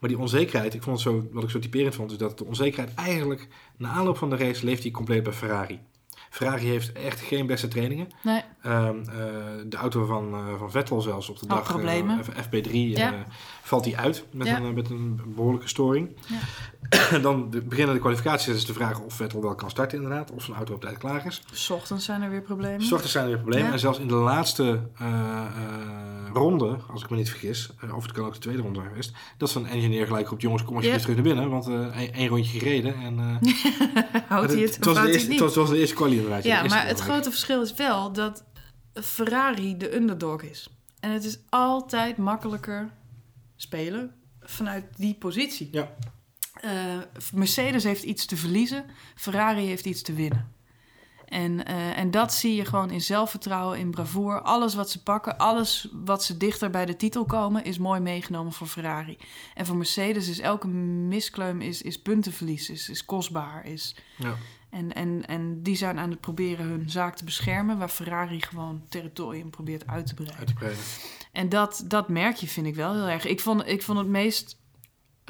[0.00, 2.44] Maar die onzekerheid, ik vond het zo, wat ik zo typerend vond, is dat de
[2.44, 5.80] onzekerheid eigenlijk na aanloop van de race leeft hij compleet bij Ferrari.
[6.30, 8.08] Ferrari heeft echt geen beste trainingen.
[8.22, 8.42] Nee.
[8.62, 9.14] Ehm, eh,
[9.66, 12.20] de auto van, eh, van Vettel zelfs op de Had dag, problemen.
[12.24, 13.12] FP3, Ja.
[13.12, 13.18] eh,
[13.62, 14.60] valt hij uit met, Ja.
[14.60, 16.16] een, met een behoorlijke storing.
[16.28, 16.36] En
[17.22, 20.42] dan de, beginnen de kwalificaties is de vraag of Vettel wel kan starten inderdaad, of
[20.42, 21.42] zijn auto op tijd klaar is.
[21.52, 22.82] S ochtends zijn er weer problemen.
[22.82, 23.66] S ochtends zijn er weer problemen.
[23.66, 23.72] Ja.
[23.72, 25.46] En zelfs in de laatste eh, eh,
[26.32, 28.90] ronde, als ik me niet vergis, eh, of het kan ook de tweede ronde zijn
[28.90, 31.12] geweest, dat zo'n engineer gelijk roept, jongens, kom alsjeblieft Ja.
[31.14, 32.94] terug naar binnen, want één rondje gereden.
[32.94, 33.14] En,
[34.28, 36.42] Houdt hij het, het, was de eerste, het was, het was de eerste inderdaad.
[36.42, 38.44] de Ja, maar het grote verschil is wel dat
[38.94, 40.68] Ferrari de underdog is.
[41.00, 42.90] En het is altijd makkelijker
[43.56, 45.68] spelen vanuit die positie.
[45.72, 45.94] Ja.
[46.60, 46.70] Eh,
[47.32, 50.54] Mercedes heeft iets te verliezen, Ferrari heeft iets te winnen.
[51.26, 54.40] En, eh, en dat zie je gewoon in zelfvertrouwen, in bravoure.
[54.40, 58.52] Alles wat ze pakken, alles wat ze dichter bij de titel komen, is mooi meegenomen
[58.52, 59.18] voor Ferrari.
[59.54, 64.34] En voor Mercedes is elke miskleum is, is puntenverlies, is, is kostbaar, is, Ja.
[64.70, 68.82] en, en, en die zijn aan het proberen hun zaak te beschermen, waar Ferrari gewoon
[68.88, 70.38] territorium probeert uit te breiden.
[70.38, 70.82] Uit te breiden.
[71.32, 73.24] En dat, dat merk je, vind ik wel heel erg.
[73.26, 74.58] Ik vond, ik vond het meest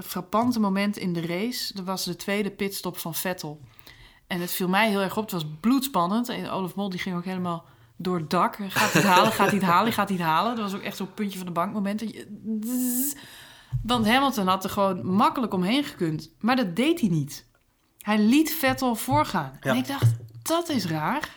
[0.02, 3.60] frappante moment in de race, dat was de tweede pitstop van Vettel.
[4.26, 6.28] En het viel mij heel erg op, het was bloedspannend.
[6.28, 7.64] En Olaf Mol die ging ook helemaal
[7.96, 8.56] door het dak.
[8.68, 10.56] Gaat hij het halen, gaat hij het halen, gaat hij het halen.
[10.56, 12.04] Dat was ook echt zo'n puntje van de bank moment.
[13.82, 16.30] Want Hamilton had er gewoon makkelijk omheen gekund.
[16.40, 17.46] Maar dat deed hij niet.
[17.98, 19.58] Hij liet Vettel voorgaan.
[19.60, 19.70] Ja.
[19.70, 21.28] En ik dacht, dat is raar.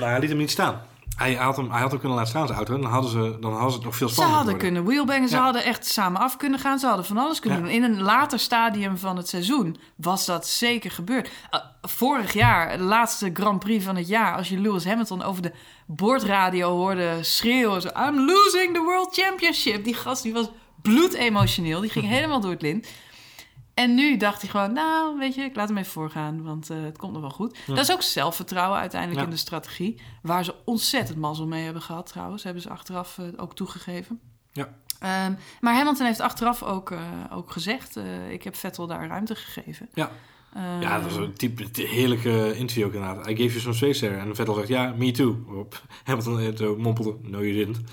[0.00, 0.82] Maar hij liet hem niet staan.
[1.16, 2.78] Hij had hem, hij had hem kunnen laten staan, zijn auto.
[2.78, 4.82] Dan hadden ze, dan hadden ze het nog veel Ze spannender hadden geworden.
[4.82, 5.42] kunnen wheelbangen, ze Ja.
[5.42, 6.78] hadden echt samen af kunnen gaan.
[6.78, 7.64] Ze hadden van alles kunnen Ja.
[7.64, 7.74] doen.
[7.74, 11.30] In een later stadium van het seizoen was dat zeker gebeurd.
[11.50, 14.36] Uh, vorig jaar, de laatste Grand Prix van het jaar...
[14.36, 15.52] als je Lewis Hamilton over de
[15.86, 17.80] boordradio hoorde schreeuwen...
[17.80, 19.84] Zo, I'm losing the World Championship.
[19.84, 20.46] Die gast die was
[20.82, 21.80] bloedemotioneel.
[21.80, 22.88] Die ging helemaal door het lint.
[23.76, 26.82] En nu dacht hij gewoon, nou, weet je, ik laat hem even voorgaan, want eh,
[26.82, 27.56] het komt nog wel goed.
[27.66, 27.74] Ja.
[27.74, 29.26] Dat is ook zelfvertrouwen uiteindelijk Ja.
[29.26, 30.00] in de strategie.
[30.22, 32.42] Waar ze ontzettend mazzel mee hebben gehad, trouwens.
[32.42, 34.20] Hebben ze achteraf eh, ook toegegeven.
[34.52, 34.68] Ja.
[34.98, 37.00] Ehm, maar Hamilton heeft achteraf ook, eh,
[37.32, 37.96] ook gezegd,
[38.28, 39.88] ik heb Vettel daar ruimte gegeven.
[39.94, 40.10] Ja.
[40.80, 43.16] Ja, dat was een type heerlijke interview inderdaad.
[43.28, 44.16] I gave you some space there.
[44.16, 45.44] En Vettel zegt, ja, me too.
[45.58, 47.78] Op Hamilton eh, mompelde, no you didn't.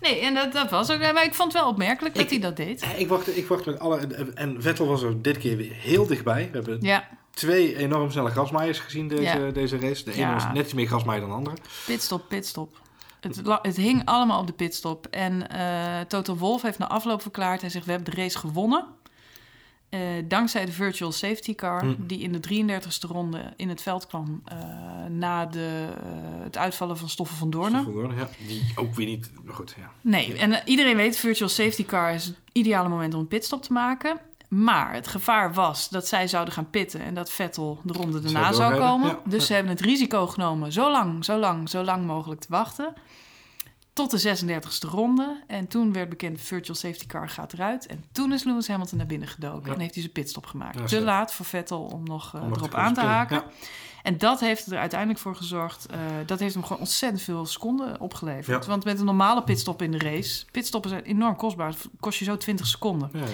[0.00, 2.38] Nee, en dat, dat was ook, maar ik vond het wel opmerkelijk dat Ik- hij
[2.40, 2.82] dat deed.
[2.82, 3.96] Eh, Ik wacht, ik wacht met alle...
[4.34, 6.48] En, Vettel was er dit keer weer heel dichtbij.
[6.50, 9.50] We hebben Ja, twee enorm snelle grasmaaiers gezien deze, Ja.
[9.50, 10.04] deze race.
[10.04, 10.32] De ene Ja.
[10.34, 11.56] was net iets meer grasmaaier dan de andere.
[11.86, 12.80] pitstop, pitstop.
[13.20, 15.06] Het, het hing allemaal op de pitstop.
[15.10, 17.60] En eh Toto Wolff heeft na afloop verklaard...
[17.60, 18.84] hij zegt, we hebben de race gewonnen...
[19.92, 21.80] eh, dankzij de virtual safety car...
[21.84, 21.94] Hm.
[21.98, 22.40] die in de
[22.80, 24.42] 33ste ronde in het veld kwam...
[24.44, 24.56] eh,
[25.08, 27.80] na de, eh, het uitvallen van Stoffen van Doornen.
[27.80, 28.28] Stoffel Doornen, ja.
[28.46, 29.30] Die ook weer niet...
[29.44, 29.90] Maar goed, ja.
[30.00, 33.72] Nee, en iedereen weet, virtual safety car is het ideale moment om een pitstop te
[33.72, 34.18] maken.
[34.48, 38.52] Maar het gevaar was dat zij zouden gaan pitten en dat Vettel de ronde daarna
[38.52, 39.08] Zou komen.
[39.08, 39.20] ja.
[39.24, 39.46] Dus Ja.
[39.46, 42.94] ze hebben het risico genomen zo lang, zo lang, zo lang mogelijk te wachten.
[43.92, 45.42] Tot de 36e ronde.
[45.46, 47.86] En toen werd bekend, virtual safety car gaat eruit.
[47.86, 49.74] En toen is Lewis Hamilton naar binnen gedoken Ja.
[49.74, 50.78] en heeft hij zijn pitstop gemaakt.
[50.78, 53.42] Ja, te laat voor Vettel om nog eh, Om erop aan te haken.
[54.02, 55.86] En dat heeft er uiteindelijk voor gezorgd.
[55.86, 58.66] eh, dat heeft hem gewoon ontzettend veel seconden opgeleverd.
[58.66, 60.44] Want met een normale pitstop in de race.
[60.50, 61.68] Pitstoppen zijn enorm kostbaar.
[61.68, 63.10] Het kost je zo 20 seconden.
[63.12, 63.26] Ja, ja.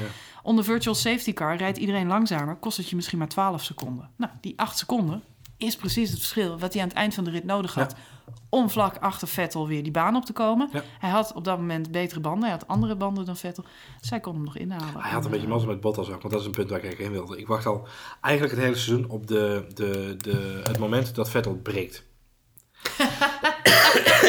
[0.42, 2.56] Onder virtual safety car rijdt iedereen langzamer.
[2.56, 4.10] Kost het je misschien maar 12 seconden.
[4.16, 5.22] Nou, die 8 seconden
[5.58, 7.94] is precies het verschil wat hij aan het eind van de rit nodig had.
[8.48, 10.68] Om vlak achter Vettel weer die baan op te komen.
[10.72, 10.82] Ja.
[10.98, 12.42] Hij had op dat moment betere banden.
[12.42, 13.64] Hij had andere banden dan Vettel.
[14.00, 15.00] Zij kon hem nog inhalen.
[15.00, 16.84] Hij had een En, beetje mazzel met Bottas ook, want dat is een punt waar
[16.84, 17.38] ik heen wilde.
[17.38, 17.86] Ik wacht al
[18.20, 22.06] eigenlijk het hele seizoen op de, de, de, het moment dat Vettel breekt.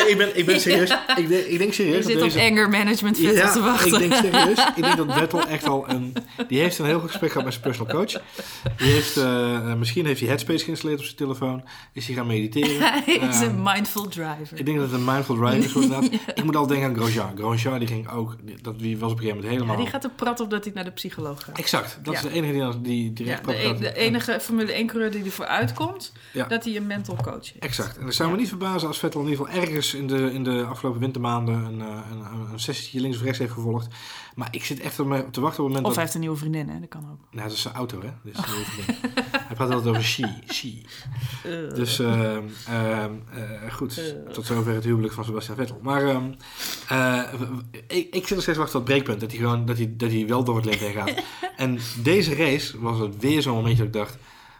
[0.07, 0.89] Ik, ben, ik ben serieus.
[1.17, 1.95] Ik, denk- ik denk serieus.
[2.05, 3.93] Je zit op deze- anger management Vettel te wachten.
[3.93, 4.65] ik denk serieus.
[4.75, 6.13] Ik denk dat Vettel echt al een...
[6.47, 8.21] Die heeft een heel goed gesprek gehad met zijn personal coach.
[8.77, 11.63] Die heeft, eh, eh, misschien heeft hij Headspace geïnstalleerd op zijn telefoon.
[11.93, 12.79] Is hij gaan mediteren.
[13.05, 14.47] Hij is een mindful driver.
[14.57, 16.09] ik denk dat het een mindful driver is inderdaad.
[16.35, 17.31] Ik moet al denken aan Grosjean.
[17.37, 18.35] Grosjean die ging ook...
[18.43, 19.83] die- Dat, die was op een gegeven moment helemaal...
[19.83, 21.57] die gaat er prat op dat hij naar de psycholoog gaat.
[21.57, 21.99] Exact.
[22.03, 25.23] Dat is de enige die, die direct Ja, de, e- de enige Formule 1-coureur die
[25.23, 26.45] ervoor uitkomt, Ja.
[26.47, 27.59] dat hij een mental coach heeft.
[27.59, 27.97] Exact.
[27.97, 30.43] En dat zou me niet verbazen als Vettel in ieder geval ergens in de, in
[30.43, 31.99] de afgelopen wintermaanden een, eh,
[32.51, 33.87] een, sessietje links of rechts heeft gevolgd.
[34.35, 35.93] Maar ik zit echt op te wachten op het moment Of dat...
[35.93, 36.79] hij heeft een nieuwe vriendin, hè?
[36.79, 37.19] dat kan ook.
[37.31, 38.09] Nou, dat is zijn auto, hè?
[39.49, 40.81] Hij praat altijd over she, she.
[41.43, 45.79] Eh, Dus ehm, ehm, eh, goed, tot zover het huwelijk van Sebastian Vettel.
[45.81, 46.31] Maar ehm,
[46.87, 47.23] eh,
[47.87, 49.19] ik, ik zit nog steeds wachten op het breekpunt.
[49.19, 51.13] Dat hij, gewoon, dat, hij, dat hij wel door het lint heen gaat.
[51.57, 54.17] en deze race was het weer zo'n momentje dat ik dacht...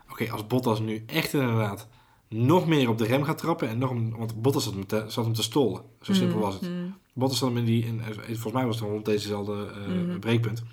[0.10, 1.88] Oké, als Bottas nu echt inderdaad
[2.30, 3.70] nog meer op de rem gaat trappen...
[3.70, 5.82] En nog, want Bottas zat hem te, zat hem te stollen.
[6.02, 6.70] Zo simpel was het.
[6.70, 7.86] mm, Bottas zat hem in die...
[7.86, 10.20] In, eh, volgens mij was het rond dezezelfde Mhm.
[10.20, 10.64] breekpunt.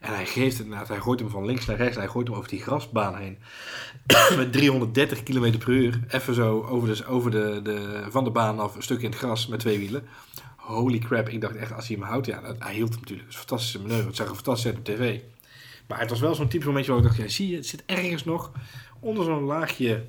[0.00, 2.36] En hij geeft het inderdaad, hij gooit hem van links naar rechts, hij gooit hem
[2.36, 3.38] over die grasbaan heen.
[4.36, 8.58] met 330 km per uur, even zo over, de, over de, de, van de baan
[8.58, 10.06] af, een stuk in het gras met twee wielen.
[10.56, 13.28] Holy crap, ik dacht echt, als hij hem houdt, ja, dat, hij hield hem natuurlijk.
[13.28, 15.20] Het is een fantastische manoeuvre, het zag er fantastisch uit op tv.
[15.88, 17.82] Maar het was wel zo'n typisch momentje waar ik dacht, ja, zie je, het zit
[17.86, 18.50] ergens nog
[19.00, 20.06] onder zo'n laagje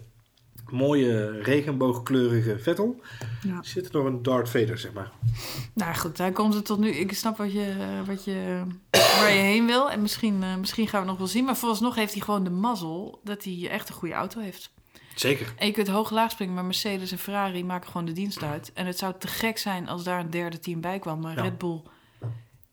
[0.71, 3.01] mooie regenboogkleurige Vettel.
[3.41, 3.63] Ja.
[3.63, 5.11] Zit er nog een Darth Vader, zeg maar.
[5.73, 6.89] Nou goed, daar komt het tot nu.
[6.89, 7.73] Ik snap wat je,
[8.05, 9.91] wat je, waar je heen wil.
[9.91, 11.45] En misschien, eh, misschien gaan we nog wel zien.
[11.45, 14.71] Maar vooralsnog heeft hij gewoon de mazzel dat hij echt een goede auto heeft.
[15.15, 15.53] Zeker.
[15.57, 18.71] En je kunt hoog-laag springen, maar Mercedes en Ferrari maken gewoon de dienst uit.
[18.73, 21.19] En het zou te gek zijn als daar een derde team bij kwam.
[21.19, 21.41] Maar Ja.
[21.41, 21.81] Red Bull,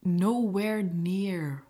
[0.01, 1.63] nowhere near.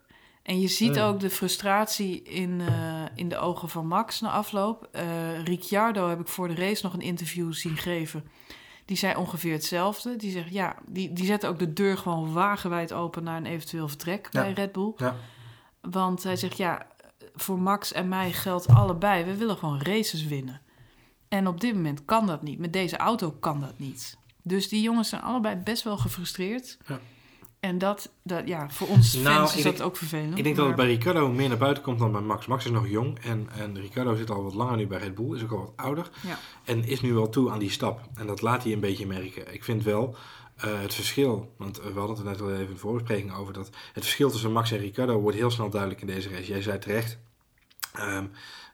[0.49, 0.99] En je ziet Mm.
[1.03, 4.89] ook de frustratie in, eh, in de ogen van Max na afloop.
[4.93, 8.25] Eh Ricciardo heb ik voor de race nog een interview zien geven.
[8.85, 10.17] Die zei ongeveer hetzelfde.
[10.17, 13.89] Die zegt, ja, die, die zette ook de deur gewoon wagenwijd open naar een eventueel
[13.89, 14.41] vertrek Ja.
[14.41, 14.93] bij Red Bull.
[14.97, 15.17] Ja.
[15.81, 16.87] Want hij zegt, ja,
[17.35, 19.25] voor Max en mij geldt allebei.
[19.25, 20.61] We willen gewoon races winnen.
[21.29, 22.59] En op dit moment kan dat niet.
[22.59, 24.17] Met deze auto kan dat niet.
[24.43, 26.79] Dus die jongens zijn allebei best wel gefrustreerd.
[26.87, 26.99] Ja.
[27.61, 30.39] En dat, dat, ja, voor ons Nou, fans is denk- dat ook vervelend.
[30.39, 32.47] Ik denk dat het bij Ricardo meer naar buiten komt dan bij Max.
[32.47, 35.35] Max is nog jong en, en Ricardo zit al wat langer nu bij Red Bull.
[35.37, 36.11] Is ook al wat ouder.
[36.27, 36.39] Ja.
[36.65, 38.01] En is nu wel toe aan die stap.
[38.15, 39.55] En dat laat hij een beetje merken.
[39.55, 40.17] Ik vind wel
[40.57, 43.67] eh, het verschil, want we hadden het net al even in de voorbespreking over, dat
[43.93, 46.47] het verschil tussen Max en Ricardo wordt heel snel duidelijk in deze race.
[46.47, 47.19] Jij zei terecht,
[47.93, 48.25] ehm,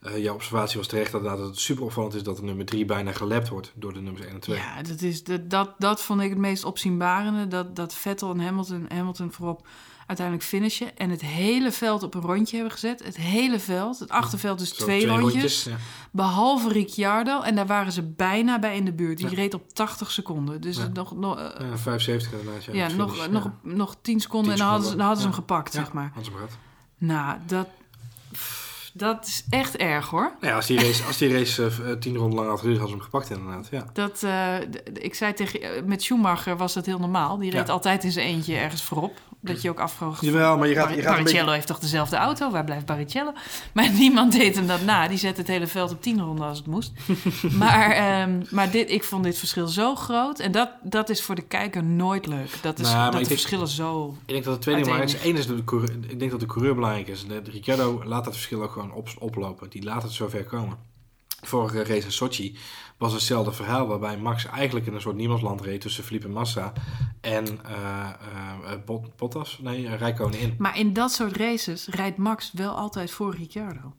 [0.05, 3.13] eh, jouw observatie was terecht dat het super opvallend is dat de nummer 3 bijna
[3.13, 4.57] gelapt wordt door de nummers 1 en 2.
[4.59, 7.49] Ja, dat, is, dat, dat, dat vond ik het meest opzienbarende.
[7.49, 9.67] Dat, dat Vettel en Hamilton, Hamilton voorop
[10.07, 10.97] uiteindelijk finishen.
[10.97, 13.05] En het hele veld op een rondje hebben gezet.
[13.05, 13.99] Het hele veld.
[13.99, 15.65] Het achterveld dus Zo, twee, rondjes.
[15.65, 15.77] ja.
[16.13, 17.41] Behalve Ricciardo.
[17.41, 19.19] En daar waren ze bijna bij in de buurt.
[19.19, 19.35] Die Ja.
[19.35, 20.61] reed op 80 seconden.
[20.61, 20.91] Dus Ja.
[20.93, 22.65] nog, nog, eh, Ja, 75 inderdaad.
[22.65, 25.23] Ja, ja, finish, nog, nog, nog 10 seconden 10 en dan hadden ze, dan hadden
[25.23, 26.05] ze hem gepakt, zeg maar.
[26.15, 26.57] hadden ze hem gehad.
[26.99, 27.67] Nou, dat,
[28.33, 28.64] pff,
[28.97, 30.23] dat is echt erg hoor.
[30.41, 32.79] Nou ja, als die race, als die race eh, eh, tien ronden lang had geduurd,
[32.79, 33.69] hadden ze hem gepakt inderdaad.
[33.71, 33.87] Ja.
[33.93, 34.55] Dat, eh,
[34.93, 37.39] ik zei tegen, met Schumacher was dat heel normaal.
[37.39, 37.73] Die reed Ja.
[37.73, 39.21] altijd in zijn eentje ergens voorop.
[39.45, 40.21] Dat je ook afvroeg.
[40.21, 41.53] Jawel, maar je gaat, je gaat een Barrichello beetje...
[41.55, 42.51] heeft toch dezelfde auto?
[42.51, 43.33] Waar blijft Barrichello?
[43.73, 45.09] Maar niemand deed hem dat na.
[45.09, 46.93] Die zette het hele veld op tien ronden als het moest.
[47.63, 50.39] maar ehm, maar dit, ik vond dit verschil zo groot.
[50.39, 52.51] En dat, dat is voor de kijker nooit leuk.
[52.61, 54.17] Dat, is, Nou, dat de denk- verschillen zo...
[54.27, 55.25] Ik denk dat het twee dingen is.
[55.25, 57.27] Eén is, de coureur, ik denk dat de coureur belangrijk is.
[57.27, 59.71] De, de Ricciardo laat dat verschil ook gewoon op, oplopen.
[59.71, 60.77] Die laat het zover komen.
[61.43, 62.57] Vorige race in Sochi
[62.99, 63.87] was hetzelfde verhaal.
[63.87, 66.73] Waarbij Max eigenlijk in een soort niemandsland reed tussen Felipe Massa
[67.21, 67.61] en
[68.85, 69.59] Bot- Bottas.
[69.63, 70.55] Nee, uh, Rijkonen in.
[70.59, 73.93] Maar in dat soort races rijdt Max wel altijd voor Ricciardo.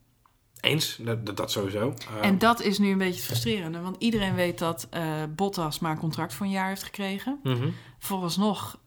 [0.60, 1.94] Eens, dat, dat- sowieso.
[2.22, 3.80] En dat is nu een beetje het frustrerende.
[3.82, 4.88] Want iedereen weet dat
[5.36, 7.40] Bottas maar een contract voor een jaar heeft gekregen.
[7.44, 7.70] mhm.
[8.00, 8.78] Vooralsnog,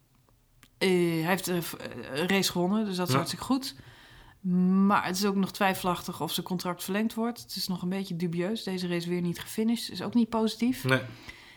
[0.77, 0.95] eh, hij
[1.27, 1.63] heeft een
[2.27, 3.17] race gewonnen, dus dat is Ja.
[3.17, 3.75] hartstikke goed.
[4.41, 7.41] Maar het is ook nog twijfelachtig of zijn contract verlengd wordt.
[7.41, 8.63] Het is nog een beetje dubieus.
[8.63, 9.91] Deze race weer niet gefinished.
[9.91, 10.83] Is ook niet positief.
[10.83, 11.01] Nee,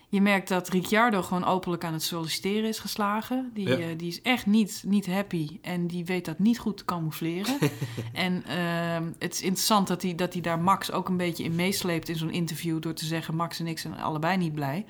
[0.09, 3.51] Je merkt dat Ricciardo gewoon openlijk aan het solliciteren is geslagen.
[3.55, 3.77] Die, Ja.
[3.79, 7.59] eh, die is echt niet, niet happy en die weet dat niet goed te camoufleren.
[8.12, 11.55] en ehm, het is interessant dat hij, dat hij daar Max ook een beetje in
[11.55, 12.81] meesleept in zo'n interview...
[12.81, 14.85] door te zeggen, Max en ik zijn allebei niet blij.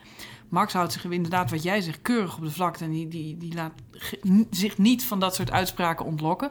[0.49, 2.85] Max houdt zich inderdaad, wat jij zegt, keurig op de vlakte...
[2.85, 3.73] en die, die, die laat
[4.51, 6.51] zich niet van dat soort uitspraken ontlokken.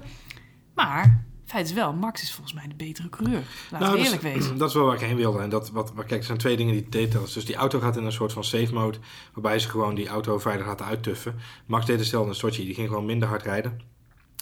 [0.73, 3.41] Maar feit is wel, Max is volgens mij de betere coureur.
[3.71, 4.57] Laten we dat eerlijk is, wezen.
[4.61, 5.39] Dat is wel waar ik heen wilde.
[5.39, 7.33] En dat, wat, wat, kijk, er zijn twee dingen die details.
[7.33, 8.97] Dus die auto gaat in een soort van safe mode,
[9.33, 11.35] waarbij ze gewoon die auto veilig laten uittuffen.
[11.65, 12.65] Max deed hetzelfde in Sochi.
[12.65, 13.89] Die ging gewoon minder hard rijden.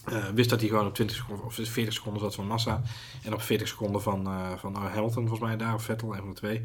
[0.05, 2.81] Eh, wist dat hij gewoon op 20 seconden of 40 seconden zat van Massa.
[3.23, 6.19] En op 40 seconden van, eh, van eh, Hamilton, volgens mij daar, of Vettel, een
[6.19, 6.61] van de twee.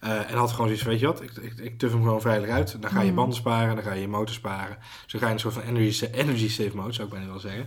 [0.00, 2.76] En had gewoon zoiets, weet je wat, ik, ik, ik tuf hem gewoon veilig uit.
[2.82, 3.14] Dan ga je Mhm.
[3.14, 4.78] banden sparen, dan ga je je motor sparen.
[5.06, 7.66] Zo ga je een soort van energy, energy save mode, zou ik bijna wel zeggen.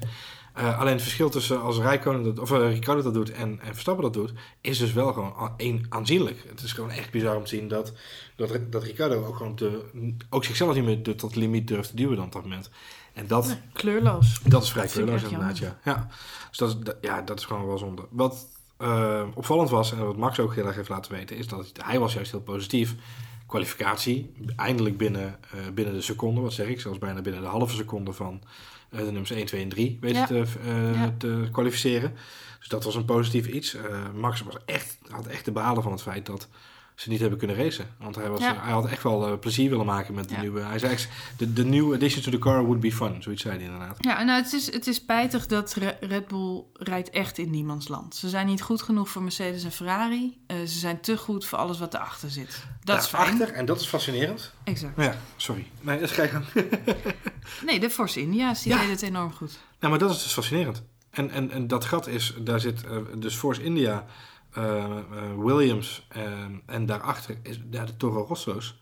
[0.54, 3.72] Eh, alleen het verschil tussen als Rijkonen dat, of uh, Ricardo dat doet en, en
[3.72, 6.44] Verstappen dat doet, is dus wel gewoon één aanzienlijk.
[6.48, 7.94] Het is gewoon echt bizar om te zien dat,
[8.36, 9.86] dat, dat Ricardo ook gewoon de,
[10.30, 12.70] ook zichzelf niet meer de- tot de limiet durft te duwen dan op dat moment.
[13.14, 14.40] En dat, Nee, kleurloos.
[14.44, 15.80] dat is vrij Dat kleurloos inderdaad, ja.
[15.84, 16.08] ja.
[16.50, 18.02] Dus dat ja, dat is gewoon wel zonde.
[18.10, 21.72] Wat eh, opvallend was, en wat Max ook heel erg heeft laten weten, is dat
[21.84, 22.96] hij was juist heel positief.
[23.48, 27.76] Kwalificatie, eindelijk binnen, eh, binnen de seconde, wat zeg ik, zelfs bijna binnen de halve
[27.76, 28.48] seconde van eh,
[28.92, 30.26] de nummers 1, 2 en 3 weten Ja.
[30.26, 31.14] te, eh, Ja.
[31.18, 32.14] te kwalificeren.
[32.60, 33.74] Dus dat was een positief iets.
[33.76, 36.48] Eh, Max was echt, had echt te behalen van het feit dat
[36.96, 37.86] ze niet hebben kunnen racen.
[38.00, 38.58] Want hij, was, Ja.
[38.62, 40.42] hij had echt wel eh, plezier willen maken met de Ja.
[40.42, 40.60] nieuwe...
[40.62, 40.98] Hij zei
[41.38, 43.22] de, de new addition to the car would be fun.
[43.24, 43.98] Zoiets zei hij inderdaad.
[44.00, 47.88] Ja, nou, het is, het is spijtig dat Re- Red Bull rijdt echt in niemands
[47.88, 48.16] land.
[48.16, 50.38] Ze zijn niet goed genoeg voor Mercedes en Ferrari.
[50.48, 52.64] Eh, ze zijn te goed voor alles wat erachter zit.
[52.84, 53.24] Dat is fijn.
[53.24, 54.52] Daarachter, en dat is fascinerend.
[54.64, 55.02] Exact.
[55.02, 55.68] Ja, sorry.
[55.82, 56.46] Nee, dat je gaan.
[57.66, 59.60] Nee, de Force India's, die deden het enorm goed.
[59.80, 60.84] Nou, maar dat is dus fascinerend.
[61.10, 64.06] En, en, en dat gat is, daar zit eh, dus Force India, eh, eh,
[65.38, 66.24] Williams eh,
[66.66, 68.80] en daarachter is ja, de Toro Rosso's.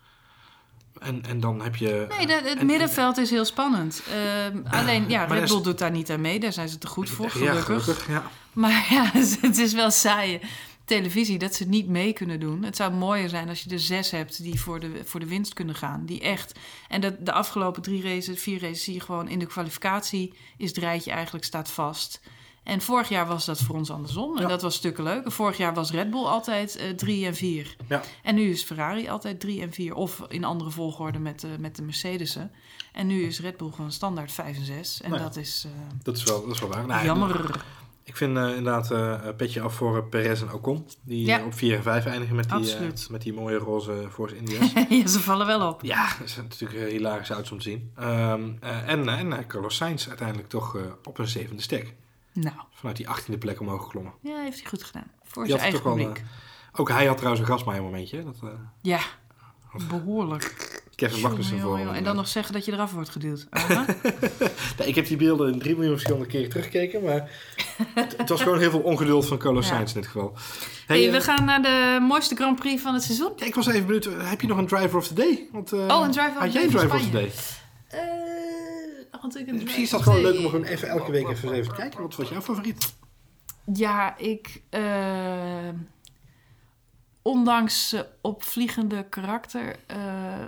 [0.99, 2.05] En, en dan heb je...
[2.17, 4.01] Nee, de- het en- middenveld is heel spannend.
[4.13, 6.39] Ehm, alleen, ja, Red Bull doet daar niet aan mee.
[6.39, 7.63] Daar zijn ze te goed voor, Ja, gelukkig.
[7.65, 8.23] gelukkig, ja.
[8.53, 9.09] Maar ja,
[9.41, 10.39] het is wel saaie
[10.85, 12.63] televisie dat ze niet mee kunnen doen.
[12.63, 15.53] Het zou mooier zijn als je er zes hebt die voor de, voor de winst
[15.53, 16.05] kunnen gaan.
[16.05, 16.59] Die echt...
[16.87, 20.33] En dat, de afgelopen drie races, vier races zie je gewoon in de kwalificatie...
[20.57, 22.21] is het rijtje eigenlijk staat vast.
[22.63, 24.35] En vorig jaar was dat voor ons andersom.
[24.35, 24.47] En Ja.
[24.47, 25.31] dat was stukken leuk.
[25.31, 27.75] Vorig jaar was Red Bull altijd eh, drie en vier.
[27.87, 28.01] Ja.
[28.23, 29.93] En nu is Ferrari altijd drie en vier.
[29.95, 32.51] Of in andere volgorde met de, met de Mercedes'en.
[32.93, 35.01] En nu is Red Bull gewoon standaard vijf en zes.
[35.01, 35.27] En Nou ja.
[35.27, 35.71] dat is eh,
[36.03, 36.85] Dat is wel, dat is wel waar.
[36.85, 37.63] Nou, jammer.
[38.03, 40.87] Ik vind eh, inderdaad eh, een petje af voor eh, Perez en Ocon.
[41.03, 44.35] Die eh, op 4 en 5 eindigen met die, eh, met die mooie roze Force
[44.37, 44.71] India's.
[44.89, 45.83] ja, ze vallen wel op.
[45.83, 47.91] ja, dat zijn natuurlijk eh, hilarische auto's om te zien.
[47.95, 51.95] Ehm, eh, en en eh, Carlos Sainz uiteindelijk toch eh, op een zevende stek.
[52.33, 54.13] Nou, Vanuit die 18e plek omhoog geklommen.
[54.21, 55.11] ja, heeft hij goed gedaan.
[55.23, 56.23] Voor Die zijn had eigen wel, publiek.
[56.73, 58.23] Ook hij had trouwens een grasmaaier momentje.
[58.23, 58.49] Dat, eh,
[58.81, 58.99] Ja,
[59.87, 60.77] behoorlijk.
[60.95, 61.77] Kevin Magnussen voor.
[61.79, 63.47] En dan nog zeggen dat je eraf wordt geduwd.
[64.85, 67.03] Ik heb die beelden in 3 miljoen verschillende keren teruggekeken.
[67.03, 67.31] Maar
[67.95, 69.73] het, het was gewoon heel veel ongeduld van Carlos Ja.
[69.75, 70.33] Sainz in dit geval.
[70.87, 73.31] Hey, eh, we gaan naar de mooiste Grand Prix van het seizoen.
[73.35, 75.47] ja, ik was even benieuwd, eh, heb je nog een driver of the day?
[75.51, 77.31] Want, eh, Oh, een driver of Had the jij een day driver of the day?
[77.87, 77.99] Eh,
[79.11, 81.53] had ik een Misschien is dat driver gewoon leuk om gewoon even elke week even,
[81.53, 82.01] even te kijken.
[82.01, 82.93] Wat was jouw favoriet?
[83.73, 84.61] Ja, ik...
[84.69, 85.69] eh,
[87.21, 89.75] ondanks opvliegende karakter...
[89.87, 90.45] eh,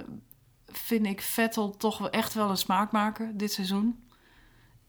[0.67, 4.03] vind ik Vettel toch wel echt wel een smaakmaker dit seizoen.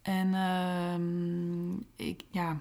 [0.02, 2.58] En ehm, ik, ja,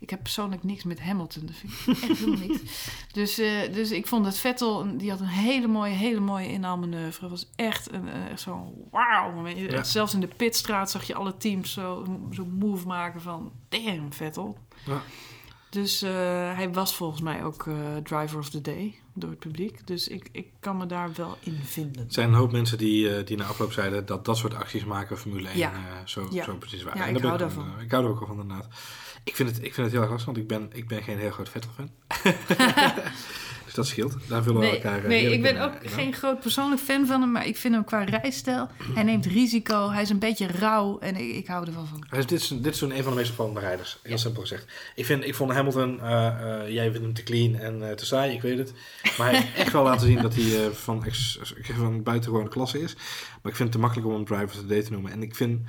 [0.00, 1.46] ik heb persoonlijk niks met Hamilton.
[1.46, 2.58] Dat vind ik echt helemaal niks.
[3.12, 7.20] Dus, eh, dus ik vond dat Vettel, die had een hele mooie, hele mooie inhaalmanoeuvre.
[7.22, 9.58] Het was echt, een, eh, echt zo'n wauw moment.
[9.58, 9.82] Ja.
[9.82, 13.52] Zelfs in de pitstraat zag je alle teams zo, zo move maken van...
[13.68, 14.58] Damn, Vettel.
[14.86, 15.02] Ja.
[15.70, 16.10] Dus eh,
[16.54, 19.86] hij was volgens mij ook eh, driver of the day door het publiek.
[19.86, 22.04] Dus ik, ik kan me daar wel in vinden.
[22.06, 24.84] Er zijn een hoop mensen die, eh, die na afloop zeiden dat dat soort acties
[24.84, 25.72] maken Formule 1 Ja.
[25.72, 26.44] eh, zo, Ja.
[26.44, 26.96] zo precies waar.
[26.96, 27.72] Ja, En ik hou daarvan.
[27.76, 28.68] eh, ik hou er ook wel van inderdaad.
[29.30, 31.18] Ik vind het, ik vind het heel erg lastig, want ik ben, ik ben geen
[31.18, 31.90] heel groot Vettel-fan.
[33.64, 34.16] dus dat scheelt.
[34.28, 36.40] Daar vullen we Nee, elkaar eh, nee ik ben in, ook eh, in geen groot
[36.40, 38.68] persoonlijk fan van hem, maar ik vind hem qua rijstijl.
[38.94, 42.04] Hij neemt risico, hij is een beetje rauw en ik, ik hou er wel van.
[42.08, 43.98] Hij is dit, dit is een van de meest opvallende rijders.
[44.02, 44.66] Heel simpel gezegd.
[44.94, 48.34] Ik, vind, ik vond Hamilton, eh, jij vindt hem te clean en eh, te saai,
[48.34, 48.72] ik weet het.
[49.18, 52.94] Maar hij heeft echt wel laten zien dat hij van, ex, van buitengewone klasse is.
[53.42, 55.12] Maar ik vind het te makkelijk om hem driver the day te noemen.
[55.12, 55.60] En ik vind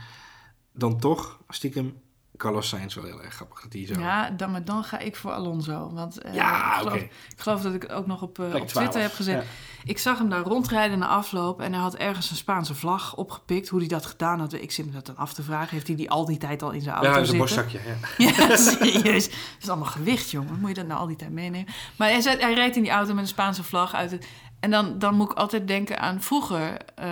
[0.74, 1.94] dan toch stiekem
[2.38, 3.62] Carlos Sainz wel heel erg grappig.
[3.62, 4.00] Dat hij zo...
[4.00, 5.90] Ja, dan, maar dan ga ik voor Alonso.
[5.94, 7.04] Want eh, Ja, ik, geloof, oké.
[7.04, 9.04] ik geloof dat ik het ook nog op, eh, Plek op Twitter 12.
[9.08, 9.36] heb gezet.
[9.36, 9.44] Ja.
[9.84, 13.70] Ik zag hem daar rondrijden na afloop en hij had ergens een Spaanse vlag opgepikt.
[13.70, 15.70] Hoe hij dat gedaan had, ik zit me dat dan af te vragen.
[15.70, 17.46] Heeft hij die al die tijd al in zijn auto Ja, zijn zitten?
[17.46, 17.80] borstzakje.
[18.18, 18.30] Ja.
[18.48, 19.28] Ja, serieus.
[19.30, 20.60] Dat is allemaal gewicht, jongen.
[20.60, 21.74] Moet je dat nou al die tijd meenemen?
[21.96, 24.28] Maar hij, zei, hij rijdt in die auto met een Spaanse vlag uit het...
[24.62, 26.78] En dan, dan moet ik altijd denken aan vroeger.
[26.96, 27.08] eh,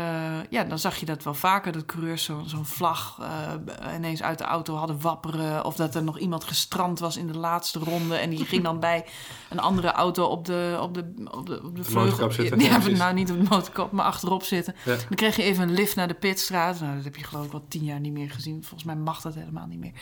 [0.50, 1.72] ja, dan zag je dat wel vaker.
[1.72, 5.66] Dat coureurs zo- zo'n vlag eh, ineens uit de auto hadden wapperen.
[5.66, 8.16] Of dat er nog iemand gestrand was in de laatste ronde.
[8.16, 9.06] En die ging dan bij
[9.50, 12.98] een andere auto op de, op de, op de, op de, motorkap zitten, Ja, ja,
[12.98, 14.76] nou niet op de motorkap, maar achterop zitten.
[14.86, 14.96] Ja.
[14.96, 16.80] Dan kreeg je even een lift naar de pitstraat.
[16.80, 18.64] Nou, dat heb je geloof ik al tien jaar niet meer gezien.
[18.64, 19.94] Volgens mij mag dat helemaal niet meer.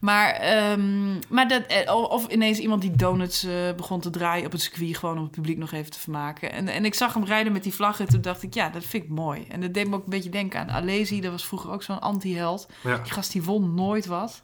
[0.00, 4.60] Maar, ehm, maar dat, eh, of ineens iemand die donuts begon te draaien op het
[4.60, 4.96] circuit...
[4.96, 6.52] gewoon om het publiek nog even te vermaken.
[6.52, 8.54] En, en ik zag hem rijden met die vlag en toen dacht ik...
[8.54, 9.46] ja, dat vind ik mooi.
[9.48, 11.20] En dat deed me ook een beetje denken aan Alesi.
[11.20, 12.68] Dat was vroeger ook zo'n anti-held.
[12.82, 12.98] Ja.
[12.98, 14.42] Die gast die won nooit wat.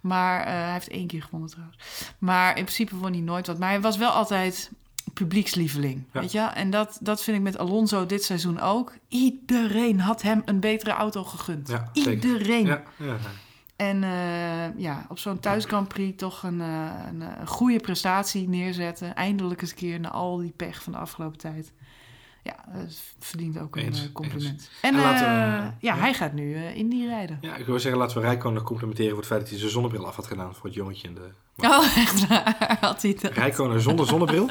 [0.00, 1.78] Maar eh, hij heeft één keer gewonnen trouwens.
[2.18, 3.58] Maar in principe won hij nooit wat.
[3.58, 4.70] Maar hij was wel altijd
[5.14, 6.04] publiekslieveling.
[6.12, 6.20] Ja.
[6.20, 6.40] Weet je?
[6.40, 8.92] En dat, dat vind ik met Alonso dit seizoen ook.
[9.08, 11.68] Iedereen had hem een betere auto gegund.
[11.68, 11.90] Ja.
[11.92, 12.78] Iedereen.
[13.78, 17.78] En eh, ja, op zo'n thuis Grand Prix toch een, eh, een, eh, een goede
[17.80, 19.14] prestatie neerzetten.
[19.14, 21.72] Eindelijk eens een keer na al die pech van de afgelopen tijd.
[22.42, 24.52] Ja, dat verdient ook een Eens, compliment.
[24.52, 24.70] eens.
[24.82, 25.96] En, En laten we- eh, ja, ja.
[25.96, 27.38] hij gaat nu eh Indy rijden.
[27.40, 29.70] Ja, ik wil zeggen, laten we Rijkoon nog complimenteren voor het feit dat hij zijn
[29.70, 31.28] zonnebril af had gedaan voor het jongetje in de...
[31.68, 32.76] Oh, echt waar?
[32.80, 33.32] Had hij dat?
[33.32, 34.48] Rijkonen zonder zonnebril.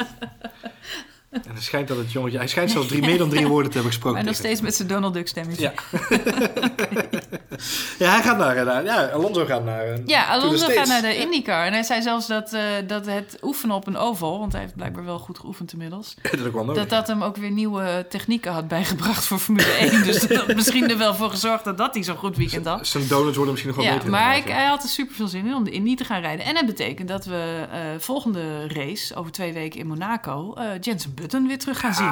[1.29, 2.37] En het schijnt dat het jongetje...
[2.37, 4.17] Hij schijnt zelfs drie, meer dan drie woorden te hebben gesproken.
[4.19, 5.61] Maar nog steeds met zijn Donald Duck stemmetje.
[5.61, 5.73] Ja.
[7.99, 8.65] ja, hij gaat naar...
[8.65, 9.83] naar ja, Alonso gaat naar...
[9.85, 11.65] eh, Ja, Alonso gaat naar de IndyCar.
[11.65, 14.39] En hij zei zelfs dat, eh, dat het oefenen op een oval...
[14.39, 16.15] want hij heeft blijkbaar wel goed geoefend inmiddels...
[16.21, 16.81] dat ook wel nodig.
[16.81, 20.03] dat dat hem ook weer nieuwe technieken had bijgebracht voor Formule 1.
[20.03, 22.87] dus dat had misschien er wel voor gezorgd dat, dat hij zo'n goed weekend had.
[22.87, 24.09] Zijn donuts worden misschien nog wel Ja, beter.
[24.09, 26.45] maar hij, had er super veel zin in om de Indy te gaan rijden.
[26.45, 30.53] En dat betekent dat we eh, volgende race, over twee weken in Monaco...
[30.53, 32.09] eh Jensen Button weer terug gaan zien.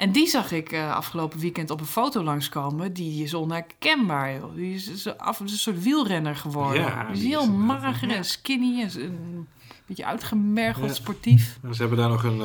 [0.00, 2.92] En die zag ik eh, afgelopen weekend op een foto langskomen.
[2.92, 4.54] Die is onherkenbaar, joh.
[4.54, 6.82] Die is, af, een soort wielrenner geworden.
[6.82, 8.80] Ja, die is heel mager en skinny.
[8.82, 9.48] En
[9.96, 10.94] beetje uitgemergeld, Ja.
[10.94, 11.58] sportief.
[11.72, 12.40] Ze hebben daar nog een,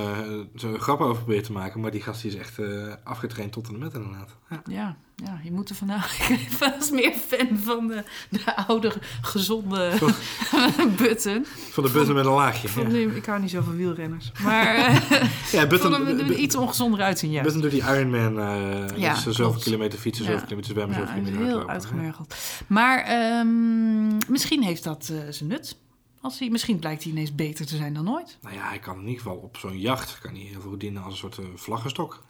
[0.55, 3.67] zo'n grap over proberen te maken, maar die gast die is echt eh, afgetraind tot
[3.67, 4.35] en met inderdaad.
[4.49, 4.61] Ja.
[4.65, 6.29] Ja, ja, je moet er vandaag.
[6.29, 9.91] Ik was meer fan van de, de oude, gezonde
[10.97, 11.45] Button.
[11.71, 12.67] Van de button met een laagje.
[12.89, 14.31] Ja, Ik hou niet zo van wielrenners.
[14.43, 14.93] Maar eh,
[15.51, 17.41] ja hem Button, er iets ongezonder uitzien, ja.
[17.41, 19.63] Button doet die Ironman, eh Ja, dus zoveel klopt.
[19.63, 22.35] kilometer fietsen, zoveel kilometer zwemmen, zoveel kilometer heel uitgemergeld.
[22.67, 25.77] Maar ehm, misschien heeft dat zijn nut.
[26.26, 28.38] Als hij, misschien blijkt hij ineens beter te zijn dan ooit.
[28.41, 31.03] Nou ja, hij kan in ieder geval op zo'n jacht kan hij heel veel dienen
[31.03, 32.23] als een soort eh, vlaggenstok.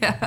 [0.00, 0.18] ja.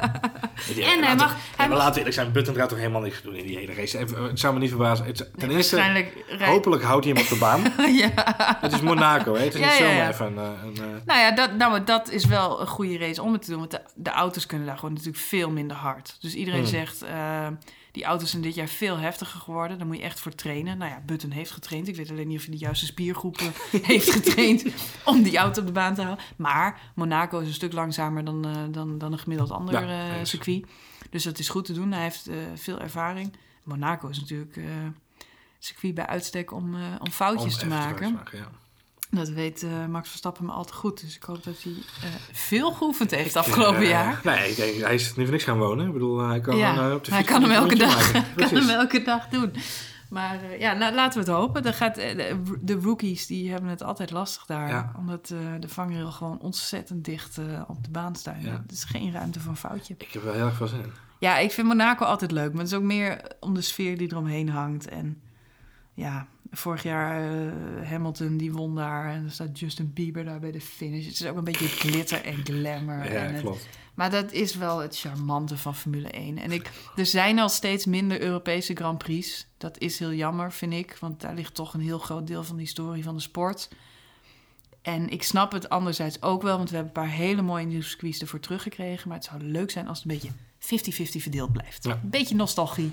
[0.76, 3.02] Ja, En hij mag- hij maar mag- laten we eerlijk zijn, Button gaat toch helemaal
[3.02, 3.98] niks doen in die hele race.
[3.98, 5.06] Even, Het zou me niet verbazen.
[5.06, 6.06] Het- Ten eerste,
[6.40, 7.62] hopelijk houdt hij hem op de baan.
[8.04, 8.12] ja.
[8.62, 9.44] Het is Monaco, hè?
[9.44, 10.10] Het is Ja, niet ja, zomaar ja.
[10.10, 10.38] even een...
[10.38, 13.42] eh, een eh, Nou ja, dat, nou, dat is wel een goede race om het
[13.42, 13.60] te doen.
[13.60, 16.18] Want de, de auto's kunnen daar gewoon natuurlijk veel minder hard.
[16.20, 16.70] Dus iedereen Hmm.
[16.70, 17.48] zegt, eh,
[17.96, 19.78] die auto's zijn dit jaar veel heftiger geworden.
[19.78, 20.78] Daar moet je echt voor trainen.
[20.78, 21.88] Nou ja, Button heeft getraind.
[21.88, 23.54] Ik weet alleen niet of hij de juiste spiergroepen
[23.92, 24.66] heeft getraind
[25.06, 26.26] om die auto op de baan te houden.
[26.36, 30.24] Maar Monaco is een stuk langzamer dan, eh, dan, dan een gemiddeld ander Ja, eh,
[30.24, 30.66] circuit.
[31.10, 31.92] Dus dat is goed te doen.
[31.92, 33.34] Hij heeft eh, veel ervaring.
[33.64, 34.60] Monaco is natuurlijk...
[35.60, 38.14] circuit bij uitstek om, om foutjes om te maken.
[38.14, 38.52] maken, ja.
[39.10, 41.02] Dat weet eh, Max Verstappen maar al te goed.
[41.02, 44.20] Dus ik hoop dat hij eh, veel geoefend heeft afgelopen Eh, jaar.
[44.24, 45.88] Nee, ik denk, hij is niet voor niks gaan wonen.
[45.88, 49.02] Ik bedoel, hij kan Ja, op de hij kan hem elke dag, kan hem elke
[49.02, 49.54] dag doen.
[50.10, 51.64] Maar ja, la- laten we het hopen.
[51.64, 54.68] Dan gaat, de, de rookies die hebben het altijd lastig daar.
[54.70, 54.92] Ja.
[54.98, 55.28] Omdat
[55.60, 57.38] de vangrail gewoon ontzettend dicht
[57.68, 58.42] op de baan staat.
[58.42, 58.52] Ja.
[58.52, 59.94] Er is geen ruimte voor een foutje.
[59.98, 60.92] Ik heb er wel heel erg veel zin in.
[61.20, 62.52] Ja, ik vind Monaco altijd leuk.
[62.52, 64.88] Maar het is ook meer om de sfeer die eromheen hangt.
[64.90, 65.22] En
[65.96, 69.10] ja, vorig jaar eh, Hamilton die won daar.
[69.14, 71.06] En er staat Justin Bieber daar bij de finish.
[71.06, 73.04] Het is ook een beetje glitter en glamour.
[73.12, 73.68] Ja, en het- klopt.
[73.94, 76.38] maar dat is wel het charmante van Formule 1.
[76.38, 79.48] En ik, er zijn al steeds minder Europese Grand Prix.
[79.58, 80.98] Dat is heel jammer, vind ik.
[81.00, 83.70] Want daar ligt toch een heel groot deel van de historie van de sport.
[84.82, 88.22] En ik snap het anderzijds ook wel, want we hebben een paar hele mooie nieuwsquiz
[88.22, 89.08] ervoor teruggekregen.
[89.08, 90.32] Maar het zou leuk zijn als het een beetje
[91.18, 91.84] 50-50 verdeeld blijft.
[91.84, 91.92] Ja.
[92.04, 92.92] Een beetje nostalgie,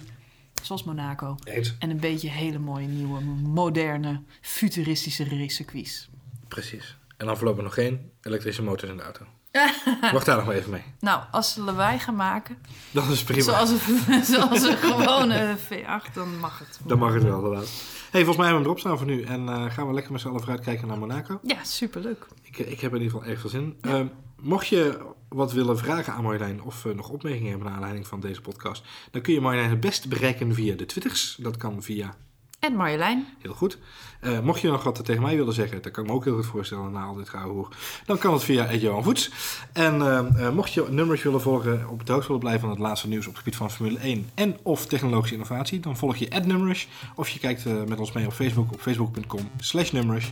[0.62, 1.36] zoals Monaco.
[1.44, 1.74] Eens.
[1.78, 6.08] En een beetje hele mooie, nieuwe, moderne, futuristische racecircuits.
[6.48, 6.96] Precies.
[7.16, 9.24] En dan voorlopig nog geen elektrische motors in de auto.
[10.12, 10.82] Wacht daar nog maar even mee.
[11.00, 12.58] Nou, als ze lawaai gaan maken,
[12.90, 13.42] Dat is prima.
[13.42, 16.80] zoals een, zoals een gewone V8, dan mag het.
[16.86, 17.70] Dan mag het wel, inderdaad.
[18.12, 19.22] Hey, volgens mij hebben we hem erop staan voor nu.
[19.22, 21.40] En eh, gaan we lekker met z'n allen vooruit kijken naar Monaco.
[21.42, 22.26] Ja, superleuk.
[22.42, 23.62] Ik, ik heb er in ieder geval erg veel zin.
[23.62, 23.90] in.
[23.90, 24.06] Ehm,
[24.40, 24.98] mocht je
[25.28, 28.84] wat willen vragen aan Marjolein of eh, nog opmerkingen hebben naar aanleiding van deze podcast,
[29.10, 31.36] dan kun je Marjolein het best bereiken via de Twitters.
[31.40, 32.16] Dat kan via
[32.62, 33.26] En Marjolein.
[33.38, 33.78] Heel goed.
[34.20, 36.34] Eh, mocht je nog wat tegen mij willen zeggen, dat kan ik me ook heel
[36.34, 37.68] goed voorstellen na al dit hoer,
[38.06, 39.30] dan kan het via Johan Voets.
[39.72, 42.78] En eh, eh, mocht je nummers willen volgen, op de hoogte willen blijven van het
[42.78, 46.28] laatste nieuws op het gebied van Formule 1 en of technologische innovatie, dan volg je
[46.46, 50.28] @numrush of je kijkt met ons mee op Facebook op facebook.com/numrush.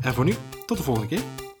[0.00, 0.34] En voor nu,
[0.66, 1.53] tot de volgende keer.